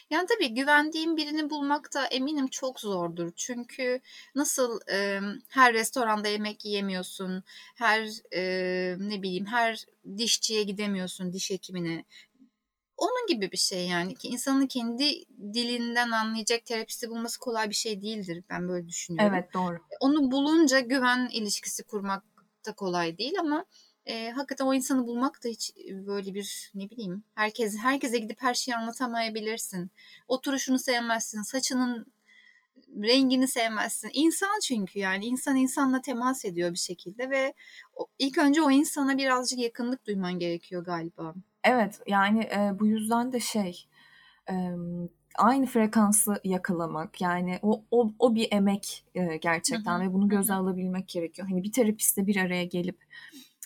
[0.09, 3.31] Yani tabii güvendiğim birini bulmak da eminim çok zordur.
[3.35, 4.01] Çünkü
[4.35, 5.19] nasıl e,
[5.49, 7.43] her restoranda yemek yiyemiyorsun,
[7.75, 8.41] her e,
[8.99, 9.85] ne bileyim her
[10.17, 12.05] dişçiye gidemiyorsun diş hekimine.
[12.97, 18.01] Onun gibi bir şey yani ki insanın kendi dilinden anlayacak terapisti bulması kolay bir şey
[18.01, 18.43] değildir.
[18.49, 19.33] Ben böyle düşünüyorum.
[19.33, 19.77] Evet doğru.
[19.99, 22.23] Onu bulunca güven ilişkisi kurmak
[22.65, 23.65] da kolay değil ama
[24.05, 28.53] e, hakikaten o insanı bulmak da hiç böyle bir ne bileyim herkes herkese gidip her
[28.53, 29.91] şeyi anlatamayabilirsin.
[30.27, 32.13] Oturuşunu sevmezsin, saçının
[33.03, 34.09] rengini sevmezsin.
[34.13, 37.53] İnsan çünkü yani insan insanla temas ediyor bir şekilde ve
[38.19, 41.33] ilk önce o insana birazcık yakınlık duyman gerekiyor galiba.
[41.63, 43.85] Evet yani e, bu yüzden de şey
[44.49, 44.53] e,
[45.35, 50.07] aynı frekansı yakalamak yani o o, o bir emek e, gerçekten hı hı.
[50.09, 51.47] ve bunu göze alabilmek gerekiyor.
[51.47, 53.03] Hani bir terapistle bir araya gelip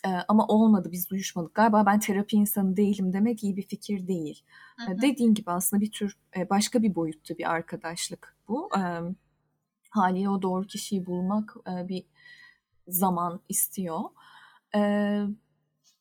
[0.05, 1.55] e, ama olmadı biz uyuşmadık.
[1.55, 4.43] Galiba ben terapi insanı değilim demek iyi bir fikir değil.
[4.77, 5.01] Hı hı.
[5.01, 8.69] Dediğin gibi aslında bir tür e, başka bir boyutta bir arkadaşlık bu.
[8.77, 8.81] E,
[9.89, 12.05] haliyle o doğru kişiyi bulmak e, bir
[12.87, 14.01] zaman istiyor.
[14.75, 14.79] E,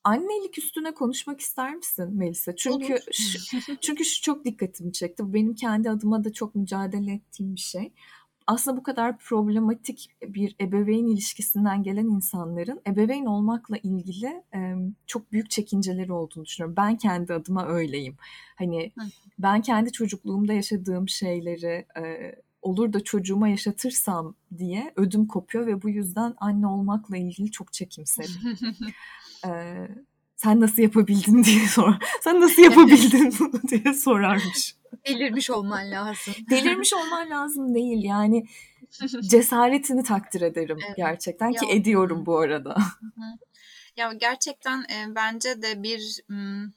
[0.04, 2.56] annelik üstüne konuşmak ister misin Melisa?
[2.56, 3.38] Çünkü şu,
[3.80, 5.24] çünkü şu çok dikkatimi çekti.
[5.24, 7.92] Bu benim kendi adıma da çok mücadele ettiğim bir şey
[8.46, 14.74] aslında bu kadar problematik bir ebeveyn ilişkisinden gelen insanların ebeveyn olmakla ilgili e,
[15.06, 16.76] çok büyük çekinceleri olduğunu düşünüyorum.
[16.76, 18.16] Ben kendi adıma öyleyim.
[18.56, 18.92] Hani
[19.38, 25.90] ben kendi çocukluğumda yaşadığım şeyleri e, olur da çocuğuma yaşatırsam diye ödüm kopuyor ve bu
[25.90, 28.58] yüzden anne olmakla ilgili çok çekimserim.
[29.46, 29.88] ee,
[30.36, 31.94] sen nasıl yapabildin diye sor.
[32.20, 34.76] Sen nasıl yapabildin bunu diye sorarmış.
[35.06, 36.34] Delirmiş olman lazım.
[36.50, 38.46] Delirmiş olman lazım değil yani
[39.30, 40.96] cesaretini takdir ederim evet.
[40.96, 42.76] gerçekten ki ya, ediyorum bu arada.
[43.96, 46.20] Ya gerçekten e, bence de bir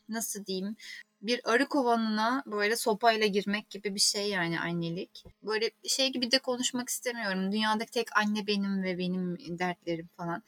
[0.10, 0.76] nasıl diyeyim
[1.22, 5.24] bir arı kovanına böyle sopayla girmek gibi bir şey yani annelik.
[5.44, 7.52] Böyle şey gibi de konuşmak istemiyorum.
[7.52, 10.44] Dünyadaki tek anne benim ve benim dertlerim falan.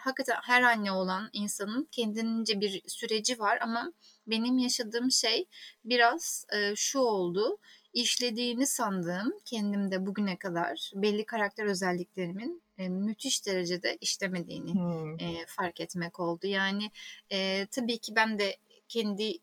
[0.00, 3.92] Hakikaten her anne olan insanın kendince bir süreci var ama
[4.26, 5.48] benim yaşadığım şey
[5.84, 7.58] biraz e, şu oldu.
[7.92, 15.20] İşlediğini sandığım kendimde bugüne kadar belli karakter özelliklerimin e, müthiş derecede işlemediğini hmm.
[15.20, 16.46] e, fark etmek oldu.
[16.46, 16.90] Yani
[17.32, 18.56] e, tabii ki ben de
[18.88, 19.38] kendi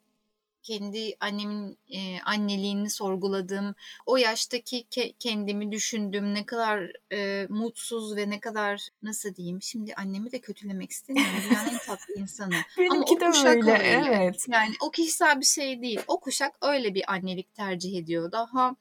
[0.63, 8.29] kendi annemin e, anneliğini sorguladığım, o yaştaki ke- kendimi düşündüğüm ne kadar e, mutsuz ve
[8.29, 11.33] ne kadar nasıl diyeyim şimdi annemi de kötülemek istemiyorum.
[11.49, 12.55] Dünyanın en tatlı insanı.
[12.91, 14.03] Ama o kuşak öyle, öyle.
[14.07, 14.45] Evet.
[14.47, 15.99] Yani o kişisel bir şey değil.
[16.07, 18.31] O kuşak öyle bir annelik tercih ediyor.
[18.31, 18.75] Daha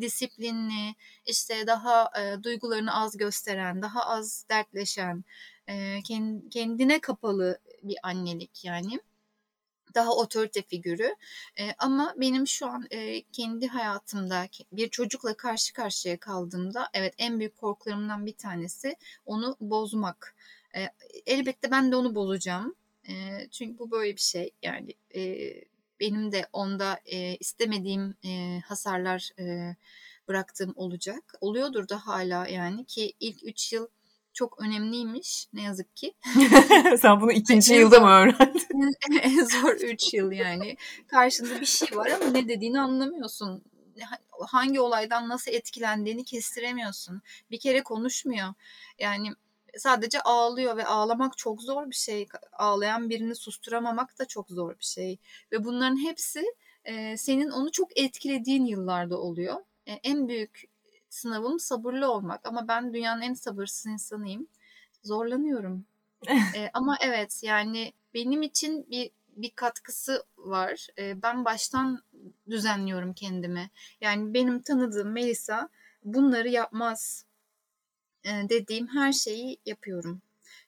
[0.00, 0.94] disiplinli,
[1.26, 5.24] işte daha e, duygularını az gösteren, daha az dertleşen,
[5.68, 5.98] e,
[6.50, 9.00] kendine kapalı bir annelik yani
[9.94, 11.16] daha otorite figürü.
[11.58, 17.38] E, ama benim şu an e, kendi hayatımda bir çocukla karşı karşıya kaldığımda evet en
[17.38, 20.36] büyük korkularımdan bir tanesi onu bozmak.
[20.76, 20.88] E,
[21.26, 22.74] elbette ben de onu bozacağım.
[23.08, 23.12] E,
[23.50, 24.50] çünkü bu böyle bir şey.
[24.62, 25.50] Yani e,
[26.00, 29.76] benim de onda e, istemediğim e, hasarlar e,
[30.28, 31.34] bıraktığım olacak.
[31.40, 33.88] Oluyordur da hala yani ki ilk 3 yıl
[34.38, 36.14] çok önemliymiş ne yazık ki.
[36.98, 38.96] Sen bunu ikinci yılda mı öğrendin?
[39.22, 40.76] en zor üç yıl yani.
[41.06, 43.62] Karşında bir şey var ama ne dediğini anlamıyorsun.
[44.30, 47.22] Hangi olaydan nasıl etkilendiğini kestiremiyorsun.
[47.50, 48.54] Bir kere konuşmuyor.
[48.98, 49.28] Yani
[49.78, 52.28] sadece ağlıyor ve ağlamak çok zor bir şey.
[52.52, 55.18] Ağlayan birini susturamamak da çok zor bir şey.
[55.52, 56.44] Ve bunların hepsi
[57.16, 59.56] senin onu çok etkilediğin yıllarda oluyor.
[59.86, 60.64] E, en büyük
[61.10, 64.46] sınavım sabırlı olmak ama ben dünyanın en sabırsız insanıyım.
[65.02, 65.84] Zorlanıyorum.
[66.56, 70.86] e, ama evet yani benim için bir bir katkısı var.
[70.98, 72.02] E, ben baştan
[72.50, 73.70] düzenliyorum kendimi.
[74.00, 75.68] Yani benim tanıdığım Melisa
[76.04, 77.24] bunları yapmaz
[78.24, 80.22] e, dediğim her şeyi yapıyorum.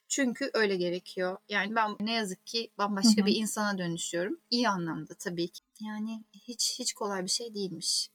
[0.08, 1.36] Çünkü öyle gerekiyor.
[1.48, 3.26] Yani ben ne yazık ki bambaşka hı hı.
[3.26, 4.40] bir insana dönüşüyorum.
[4.50, 5.62] İyi anlamda tabii ki.
[5.80, 8.10] Yani hiç hiç kolay bir şey değilmiş.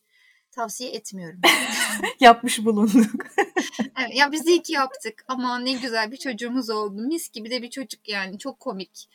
[0.55, 1.41] Tavsiye etmiyorum.
[2.19, 3.25] Yapmış bulunduk.
[3.99, 5.25] evet, ya biz iyi ki yaptık.
[5.27, 7.01] Ama ne güzel bir çocuğumuz oldu.
[7.01, 8.39] Mis gibi de bir çocuk yani.
[8.39, 9.07] Çok komik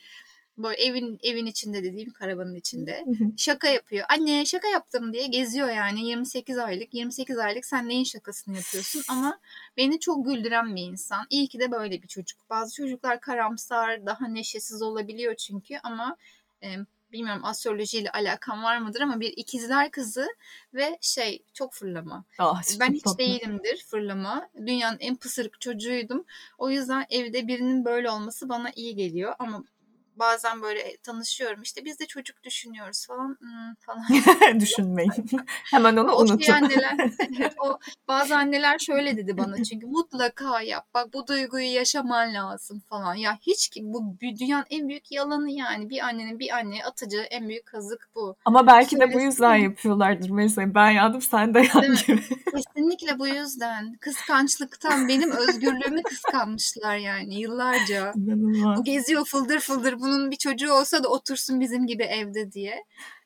[0.57, 3.05] böyle evin evin içinde dediğim karavanın içinde
[3.37, 4.05] şaka yapıyor.
[4.09, 6.93] Anne şaka yaptım diye geziyor yani 28 aylık.
[6.93, 9.39] 28 aylık sen neyin şakasını yapıyorsun ama
[9.77, 11.25] beni çok güldüren bir insan.
[11.29, 12.49] İyi ki de böyle bir çocuk.
[12.49, 16.17] Bazı çocuklar karamsar, daha neşesiz olabiliyor çünkü ama
[16.63, 16.75] e,
[17.11, 20.27] bilmiyorum astrolojiyle alakam var mıdır ama bir ikizler kızı
[20.73, 22.25] ve şey çok fırlama.
[22.39, 23.17] Ah, ben hiç tatlı.
[23.17, 24.49] değilimdir fırlama.
[24.65, 26.25] Dünyanın en pısırık çocuğuydum.
[26.57, 29.63] O yüzden evde birinin böyle olması bana iyi geliyor ama
[30.15, 34.59] bazen böyle tanışıyorum işte biz de çocuk düşünüyoruz falan hmm, falan.
[34.59, 35.11] Düşünmeyin.
[35.71, 36.45] Hemen onu o şey unutun.
[36.45, 37.11] Şey anneler,
[37.59, 43.15] o, bazı anneler şöyle dedi bana çünkü mutlaka yap bak bu duyguyu yaşaman lazım falan.
[43.15, 47.49] Ya hiç ki bu dünyanın en büyük yalanı yani bir annenin bir anneye atacağı en
[47.49, 48.35] büyük kazık bu.
[48.45, 49.11] Ama belki Söylesin.
[49.11, 52.21] de bu yüzden yapıyorlardır mesela ben yandım sen de yan gibi.
[52.51, 58.13] Kesinlikle bu yüzden kıskançlıktan benim özgürlüğümü kıskanmışlar yani yıllarca.
[58.15, 58.79] İnanılmaz.
[58.79, 62.83] O geziyor fıldır fıldır bunun bir çocuğu olsa da otursun bizim gibi evde diye.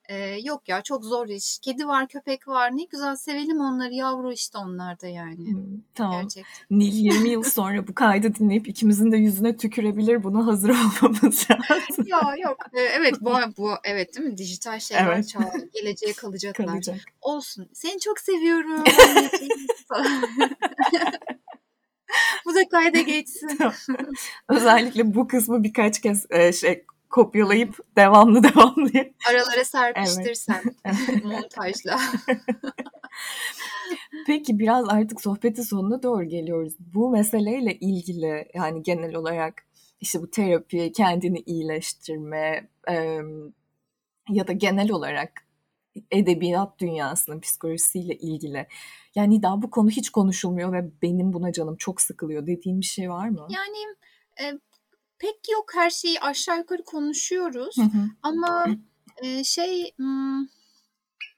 [0.09, 1.59] Ee, yok ya çok zor iş.
[1.59, 2.78] Kedi var, köpek var.
[2.78, 3.93] Ne güzel sevelim onları.
[3.93, 5.51] Yavru işte onlar da yani.
[5.51, 6.21] Hmm, tamam.
[6.21, 6.53] Gerçekten.
[6.71, 10.23] Nil 20 yıl sonra bu kaydı dinleyip ikimizin de yüzüne tükürebilir.
[10.23, 10.69] Buna hazır
[11.01, 12.05] olmamız lazım.
[12.07, 12.57] ya yok.
[12.73, 14.38] Ee, evet bu, bu evet değil mi?
[14.38, 15.28] Dijital şeyler evet.
[15.28, 16.67] çağ, geleceğe kalacaklar.
[16.67, 16.99] Kalacak.
[17.21, 17.69] Olsun.
[17.73, 18.84] Seni çok seviyorum.
[22.45, 23.59] bu da kayda geçsin.
[24.49, 28.91] Özellikle bu kısmı birkaç kez e, şey kopyalayıp devamlı devamlı.
[29.30, 31.24] Aralara serpiştirsen evet.
[31.26, 31.99] montajla.
[34.28, 36.74] Peki biraz artık sohbetin sonuna doğru geliyoruz.
[36.80, 39.53] Bu meseleyle ilgili yani genel olarak
[40.01, 43.20] işte bu terapi, kendini iyileştirme e,
[44.30, 45.45] ya da genel olarak
[46.12, 48.68] edebiyat dünyasının psikolojisiyle ilgili.
[49.16, 53.10] Yani daha bu konu hiç konuşulmuyor ve benim buna canım çok sıkılıyor dediğin bir şey
[53.10, 53.48] var mı?
[53.50, 53.96] Yani
[54.41, 54.60] e,
[55.20, 57.78] pek yok her şeyi aşağı yukarı konuşuyoruz.
[57.78, 58.10] Hı hı.
[58.24, 58.66] Ama
[59.24, 60.46] e, şey hmm,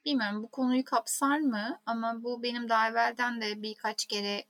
[0.05, 4.43] bilmiyorum bu konuyu kapsar mı ama bu benim daha evvelden de birkaç kere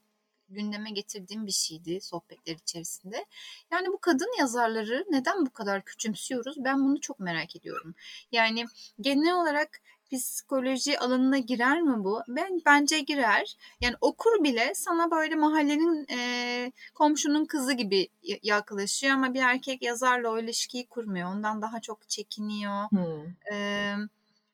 [0.49, 3.25] gündeme getirdiğim bir şeydi sohbetler içerisinde.
[3.71, 6.55] Yani bu kadın yazarları neden bu kadar küçümsüyoruz?
[6.63, 7.95] Ben bunu çok merak ediyorum.
[8.31, 8.65] Yani
[9.01, 9.81] genel olarak
[10.11, 12.21] psikoloji alanına girer mi bu?
[12.27, 13.57] Ben bence girer.
[13.81, 18.07] Yani okur bile sana böyle mahallenin e, komşunun kızı gibi
[18.43, 21.29] yaklaşıyor ama bir erkek yazarla o ilişkiyi kurmuyor.
[21.29, 22.89] Ondan daha çok çekiniyor.
[22.89, 23.53] Hmm.
[23.53, 23.93] E,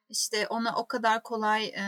[0.09, 1.83] işte ona o kadar kolay e,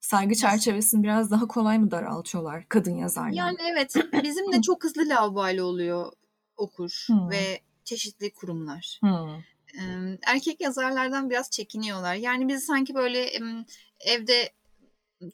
[0.00, 3.30] saygı çerçevesini biraz daha kolay mı daraltıyorlar kadın yazarlar?
[3.30, 6.12] Yani evet bizim de çok hızlı lavabali oluyor
[6.56, 7.30] okur hmm.
[7.30, 8.98] ve çeşitli kurumlar.
[9.00, 9.40] Hmm
[10.26, 12.14] erkek yazarlardan biraz çekiniyorlar.
[12.14, 13.30] Yani biz sanki böyle
[14.00, 14.52] evde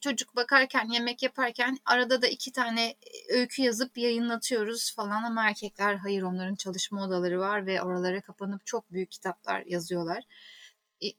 [0.01, 2.95] çocuk bakarken, yemek yaparken arada da iki tane
[3.29, 8.91] öykü yazıp yayınlatıyoruz falan ama erkekler hayır onların çalışma odaları var ve oralara kapanıp çok
[8.91, 10.23] büyük kitaplar yazıyorlar.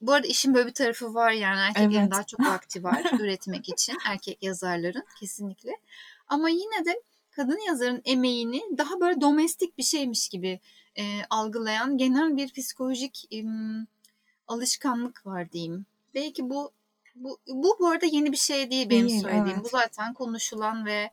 [0.00, 2.12] Bu arada işin böyle bir tarafı var yani erkeklerin evet.
[2.12, 5.70] daha çok vakti var üretmek için erkek yazarların kesinlikle.
[6.26, 10.60] Ama yine de kadın yazarın emeğini daha böyle domestik bir şeymiş gibi
[10.96, 13.44] e, algılayan genel bir psikolojik e,
[14.48, 15.86] alışkanlık var diyeyim.
[16.14, 16.72] Belki bu
[17.14, 19.48] bu bu bu arada yeni bir şey değil benim değil, söylediğim.
[19.48, 19.64] Evet.
[19.64, 21.10] Bu zaten konuşulan ve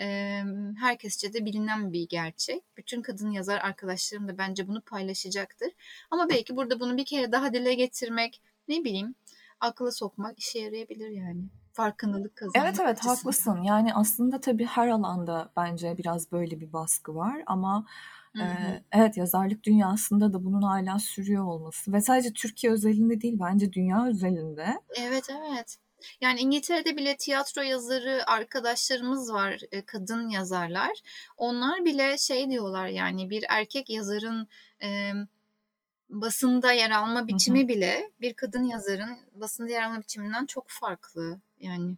[0.00, 0.42] e,
[0.80, 2.62] herkesçe de bilinen bir gerçek.
[2.76, 5.68] Bütün kadın yazar arkadaşlarım da bence bunu paylaşacaktır.
[6.10, 9.14] Ama belki burada bunu bir kere daha dile getirmek, ne bileyim,
[9.60, 13.14] akla sokmak işe yarayabilir yani farkındalık kazanmak Evet evet açısından.
[13.14, 13.62] haklısın.
[13.62, 17.86] Yani aslında tabii her alanda bence biraz böyle bir baskı var ama
[18.36, 18.82] Hı hı.
[18.92, 24.06] evet yazarlık dünyasında da bunun hala sürüyor olması ve sadece Türkiye özelinde değil bence dünya
[24.06, 24.80] özelinde.
[24.96, 25.78] Evet evet.
[26.20, 30.92] Yani İngiltere'de bile tiyatro yazarı arkadaşlarımız var, kadın yazarlar.
[31.36, 34.48] Onlar bile şey diyorlar yani bir erkek yazarın
[34.82, 35.12] e,
[36.10, 37.68] basında yer alma biçimi hı hı.
[37.68, 41.40] bile bir kadın yazarın basında yer alma biçiminden çok farklı.
[41.60, 41.96] Yani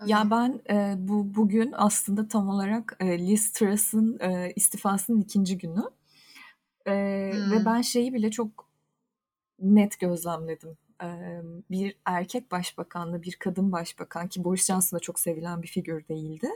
[0.00, 0.12] Öyle.
[0.12, 5.82] Ya ben e, bu bugün aslında tam olarak e, Liz Truss'ın e, istifasının ikinci günü
[6.86, 6.92] e,
[7.34, 7.52] hmm.
[7.52, 8.68] ve ben şeyi bile çok
[9.58, 10.76] net gözlemledim.
[11.70, 16.48] bir erkek başbakanla bir kadın başbakan ki Boris Johnson da çok sevilen bir figür değildi.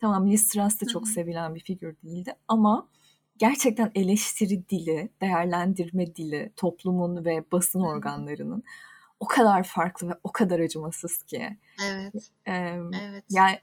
[0.00, 2.88] Tamam Liz Truss da çok sevilen bir figür değildi ama
[3.38, 8.62] gerçekten eleştiri dili, değerlendirme dili toplumun ve basın organlarının
[9.20, 11.56] o kadar farklı ve o kadar acımasız ki.
[11.86, 12.14] Evet.
[12.46, 12.52] Ee,
[13.02, 13.24] evet.
[13.30, 13.58] Yani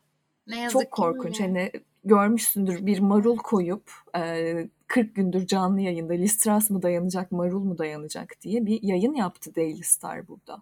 [0.47, 1.39] ne yazık çok korkunç.
[1.39, 1.71] Hani
[2.03, 7.77] görmüşsündür bir marul koyup e, 40 gündür canlı yayında Liz Truss mı dayanacak, marul mu
[7.77, 10.61] dayanacak diye bir yayın yaptı Daily Star burada.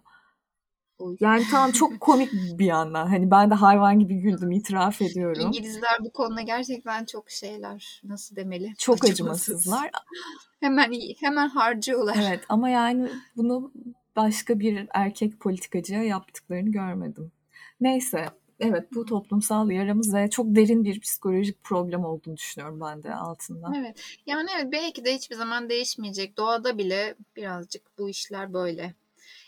[1.20, 3.06] Yani tamam çok komik bir yandan.
[3.06, 5.46] Hani ben de hayvan gibi güldüm itiraf ediyorum.
[5.46, 8.74] İngilizler bu konuda gerçekten çok şeyler nasıl demeli?
[8.78, 9.90] Çok acımasızlar.
[10.60, 12.16] hemen hemen harcıyorlar.
[12.20, 13.72] Evet ama yani bunu
[14.16, 17.32] başka bir erkek politikacıya yaptıklarını görmedim.
[17.80, 18.26] Neyse
[18.60, 23.74] evet bu toplumsal yaramız ve çok derin bir psikolojik problem olduğunu düşünüyorum ben de altından.
[23.74, 26.36] Evet yani evet belki de hiçbir zaman değişmeyecek.
[26.36, 28.94] Doğada bile birazcık bu işler böyle.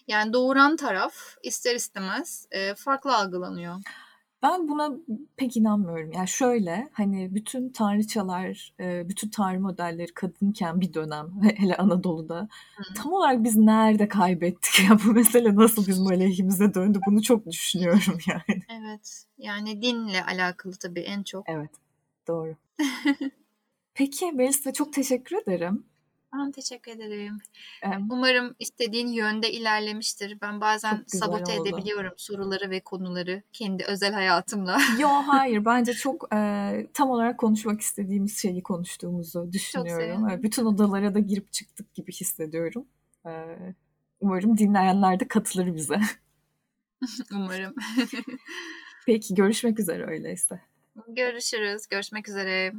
[0.08, 3.76] Yani doğuran taraf ister istemez e, farklı algılanıyor.
[4.42, 4.92] Ben buna
[5.36, 6.12] pek inanmıyorum.
[6.12, 12.94] Yani şöyle hani bütün tanrıçalar, bütün tanrı modelleri kadınken bir dönem hele Anadolu'da Hı.
[12.94, 18.18] tam olarak biz nerede kaybettik ya bu mesele nasıl bizim aleyhimize döndü bunu çok düşünüyorum
[18.26, 18.62] yani.
[18.68, 21.48] Evet yani dinle alakalı tabii en çok.
[21.48, 21.70] Evet
[22.28, 22.56] doğru.
[23.94, 25.84] Peki Melisa çok teşekkür ederim.
[26.34, 27.38] Ben teşekkür ederim.
[27.82, 27.98] Evet.
[28.10, 30.38] Umarım istediğin yönde ilerlemiştir.
[30.40, 31.68] Ben bazen sabote oldu.
[31.68, 34.78] edebiliyorum soruları ve konuları kendi özel hayatımla.
[34.98, 40.42] Yo hayır bence çok e, tam olarak konuşmak istediğimiz şeyi konuştuğumuzu düşünüyorum.
[40.42, 42.86] Bütün odalara da girip çıktık gibi hissediyorum.
[43.26, 43.30] E,
[44.20, 46.00] umarım dinleyenler de katılır bize.
[47.32, 47.74] umarım.
[49.06, 50.60] Peki görüşmek üzere öyleyse.
[51.08, 51.86] Görüşürüz.
[51.86, 52.72] Görüşmek üzere.